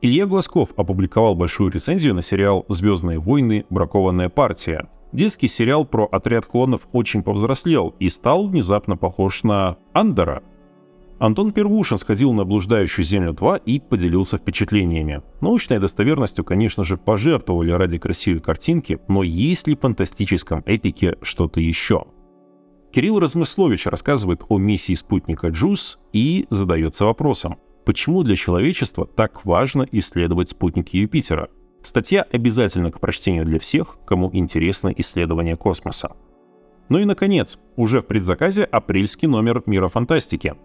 Илья 0.02 0.26
Глазков 0.26 0.74
опубликовал 0.76 1.36
большую 1.36 1.71
рецензию 1.71 2.13
на 2.13 2.21
сериал 2.21 2.65
«Звездные 2.67 3.17
войны. 3.17 3.65
Бракованная 3.69 4.28
партия». 4.28 4.89
Детский 5.13 5.48
сериал 5.48 5.86
про 5.86 6.04
отряд 6.04 6.48
клонов 6.48 6.89
очень 6.91 7.24
повзрослел 7.24 7.95
и 8.00 8.10
стал 8.10 8.50
внезапно 8.50 8.98
похож 8.98 9.43
на 9.43 9.78
Андера, 9.93 10.43
Антон 11.17 11.54
Первушин 11.54 11.97
сходил 11.97 12.34
на 12.34 12.43
блуждающую 12.43 13.06
Землю 13.06 13.32
2 13.32 13.58
и 13.58 13.80
поделился 13.80 14.38
впечатлениями. 14.38 15.21
Научной 15.39 15.80
достоверностью, 15.80 16.43
конечно 16.43 16.84
же, 16.84 16.97
пожертвовали 16.97 17.71
ради 17.71 17.97
красивой 17.97 18.41
картинки, 18.41 18.99
но 19.08 19.23
есть 19.23 19.67
ли 19.67 19.75
в 19.75 19.80
фантастическом 19.80 20.62
эпике 20.65 21.15
что-то 21.21 21.62
еще? 21.62 22.06
Кирилл 22.91 23.19
Размыслович 23.19 23.88
рассказывает 23.88 24.43
о 24.49 24.58
миссии 24.58 24.93
спутника 24.93 25.47
Джус 25.47 25.99
и 26.12 26.47
задается 26.49 27.06
вопросом, 27.06 27.58
почему 27.86 28.23
для 28.23 28.36
человечества 28.36 29.06
так 29.06 29.45
важно 29.45 29.88
исследовать 29.91 30.49
спутники 30.49 30.97
Юпитера? 30.97 31.49
Статья 31.82 32.23
обязательна 32.23 32.91
к 32.91 32.99
прочтению 32.99 33.45
для 33.45 33.60
всех, 33.60 33.99
кому 34.06 34.30
интересно 34.34 34.93
исследование 34.97 35.56
космоса. 35.56 36.15
Ну 36.89 36.99
и, 36.99 37.06
наконец, 37.06 37.60
уже 37.78 38.01
в 38.01 38.08
предзаказе 38.08 38.63
апрельский 38.63 39.28
номер 39.28 39.63
«Мира 39.65 39.88
фантастики», 39.88 40.56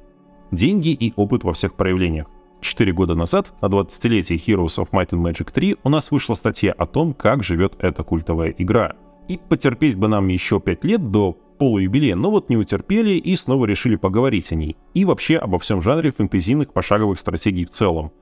деньги 0.50 0.90
и 0.90 1.12
опыт 1.16 1.44
во 1.44 1.52
всех 1.52 1.74
проявлениях. 1.74 2.26
Четыре 2.60 2.92
года 2.92 3.14
назад, 3.14 3.54
на 3.62 3.66
20-летие 3.66 4.36
Heroes 4.36 4.78
of 4.78 4.90
Might 4.90 5.10
and 5.10 5.22
Magic 5.22 5.50
3, 5.52 5.76
у 5.82 5.88
нас 5.88 6.10
вышла 6.10 6.34
статья 6.34 6.72
о 6.72 6.86
том, 6.86 7.14
как 7.14 7.42
живет 7.42 7.74
эта 7.78 8.04
культовая 8.04 8.54
игра. 8.56 8.94
И 9.28 9.38
потерпеть 9.38 9.96
бы 9.96 10.08
нам 10.08 10.28
еще 10.28 10.60
5 10.60 10.84
лет 10.84 11.10
до 11.10 11.38
полуюбилея, 11.58 12.16
но 12.16 12.30
вот 12.30 12.48
не 12.48 12.56
утерпели 12.56 13.12
и 13.12 13.36
снова 13.36 13.64
решили 13.66 13.96
поговорить 13.96 14.50
о 14.52 14.56
ней. 14.56 14.76
И 14.94 15.04
вообще 15.04 15.36
обо 15.36 15.58
всем 15.58 15.80
жанре 15.80 16.10
фэнтезийных 16.10 16.72
пошаговых 16.72 17.18
стратегий 17.18 17.64
в 17.64 17.70
целом. 17.70 18.12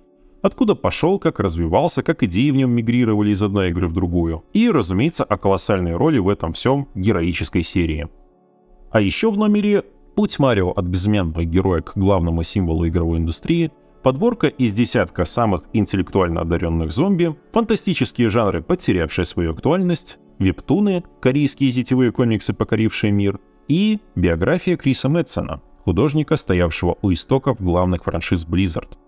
Откуда 0.42 0.76
пошел, 0.76 1.18
как 1.18 1.40
развивался, 1.40 2.02
как 2.02 2.22
идеи 2.22 2.50
в 2.50 2.56
нем 2.56 2.70
мигрировали 2.70 3.30
из 3.30 3.42
одной 3.42 3.70
игры 3.70 3.88
в 3.88 3.92
другую. 3.92 4.44
И, 4.52 4.70
разумеется, 4.70 5.24
о 5.24 5.36
колоссальной 5.36 5.96
роли 5.96 6.18
в 6.18 6.28
этом 6.28 6.52
всем 6.52 6.88
героической 6.94 7.64
серии. 7.64 8.08
А 8.90 9.00
еще 9.00 9.30
в 9.30 9.36
номере 9.36 9.84
Путь 10.18 10.40
Марио 10.40 10.72
от 10.72 10.84
безымянного 10.84 11.44
героя 11.44 11.80
к 11.80 11.92
главному 11.94 12.42
символу 12.42 12.88
игровой 12.88 13.18
индустрии, 13.18 13.70
подборка 14.02 14.48
из 14.48 14.72
десятка 14.72 15.24
самых 15.24 15.62
интеллектуально 15.72 16.40
одаренных 16.40 16.90
зомби, 16.90 17.36
фантастические 17.52 18.28
жанры, 18.28 18.60
потерявшие 18.60 19.24
свою 19.24 19.52
актуальность, 19.52 20.18
вебтуны, 20.40 21.04
корейские 21.20 21.70
сетевые 21.70 22.10
комиксы, 22.10 22.52
покорившие 22.52 23.12
мир, 23.12 23.38
и 23.68 24.00
биография 24.16 24.76
Криса 24.76 25.08
Мэтсона, 25.08 25.62
художника, 25.84 26.36
стоявшего 26.36 26.98
у 27.00 27.12
истоков 27.12 27.60
главных 27.60 28.02
франшиз 28.02 28.44
Blizzard. 28.44 28.98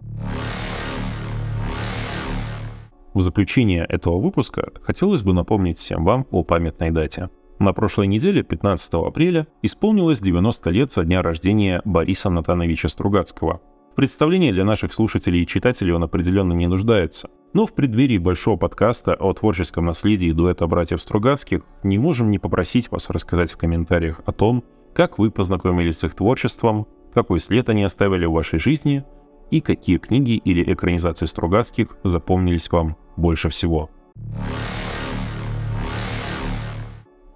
В 3.14 3.20
заключение 3.20 3.84
этого 3.84 4.20
выпуска 4.20 4.70
хотелось 4.80 5.22
бы 5.22 5.32
напомнить 5.32 5.78
всем 5.78 6.04
вам 6.04 6.24
о 6.30 6.44
памятной 6.44 6.92
дате. 6.92 7.30
На 7.60 7.74
прошлой 7.74 8.06
неделе, 8.06 8.42
15 8.42 8.94
апреля, 8.94 9.46
исполнилось 9.60 10.20
90 10.20 10.70
лет 10.70 10.90
со 10.90 11.04
дня 11.04 11.20
рождения 11.20 11.82
Бориса 11.84 12.30
Натановича 12.30 12.88
Стругацкого. 12.88 13.60
В 13.92 13.96
представлении 13.96 14.50
для 14.50 14.64
наших 14.64 14.94
слушателей 14.94 15.42
и 15.42 15.46
читателей 15.46 15.92
он 15.92 16.02
определенно 16.02 16.54
не 16.54 16.66
нуждается. 16.66 17.28
Но 17.52 17.66
в 17.66 17.74
преддверии 17.74 18.16
большого 18.16 18.56
подкаста 18.56 19.14
о 19.14 19.34
творческом 19.34 19.84
наследии 19.84 20.32
дуэта 20.32 20.66
братьев 20.66 21.02
Стругацких 21.02 21.60
не 21.82 21.98
можем 21.98 22.30
не 22.30 22.38
попросить 22.38 22.90
вас 22.90 23.10
рассказать 23.10 23.52
в 23.52 23.58
комментариях 23.58 24.22
о 24.24 24.32
том, 24.32 24.64
как 24.94 25.18
вы 25.18 25.30
познакомились 25.30 25.98
с 25.98 26.04
их 26.04 26.14
творчеством, 26.14 26.86
какой 27.12 27.40
след 27.40 27.68
они 27.68 27.84
оставили 27.84 28.24
в 28.24 28.32
вашей 28.32 28.58
жизни 28.58 29.04
и 29.50 29.60
какие 29.60 29.98
книги 29.98 30.36
или 30.36 30.72
экранизации 30.72 31.26
Стругацких 31.26 31.98
запомнились 32.04 32.70
вам 32.70 32.96
больше 33.18 33.50
всего. 33.50 33.90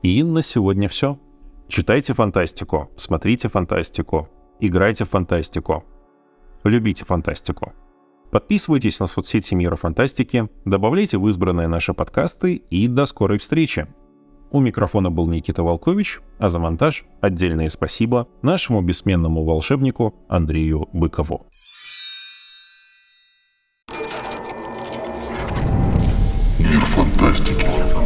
И 0.05 0.23
на 0.23 0.43
сегодня 0.43 0.87
все. 0.87 1.19
Читайте 1.67 2.12
фантастику, 2.12 2.90
смотрите 2.99 3.49
фантастику, 3.49 4.29
играйте 4.61 5.07
в 5.07 5.09
фантастику, 5.09 5.83
любите 6.62 7.07
фантастику. 7.07 7.73
Подписывайтесь 8.31 9.01
на 9.01 9.07
соцсети 9.07 9.55
Мира 9.55 9.77
Фантастики, 9.77 10.51
добавляйте 10.67 11.17
в 11.17 11.27
избранные 11.31 11.69
наши 11.69 11.95
подкасты 11.95 12.57
и 12.57 12.87
до 12.87 13.07
скорой 13.07 13.38
встречи. 13.38 13.87
У 14.51 14.61
микрофона 14.61 15.11
был 15.11 15.27
Никита 15.27 15.62
Волкович, 15.62 16.21
а 16.38 16.51
за 16.51 16.59
монтаж 16.59 17.07
отдельное 17.23 17.71
спасибо 17.71 18.29
нашему 18.43 18.83
бессменному 18.83 19.43
волшебнику 19.43 20.14
Андрею 20.29 20.87
Быкову. 20.93 21.47
Мир 26.59 26.81
фантастики. 26.81 28.04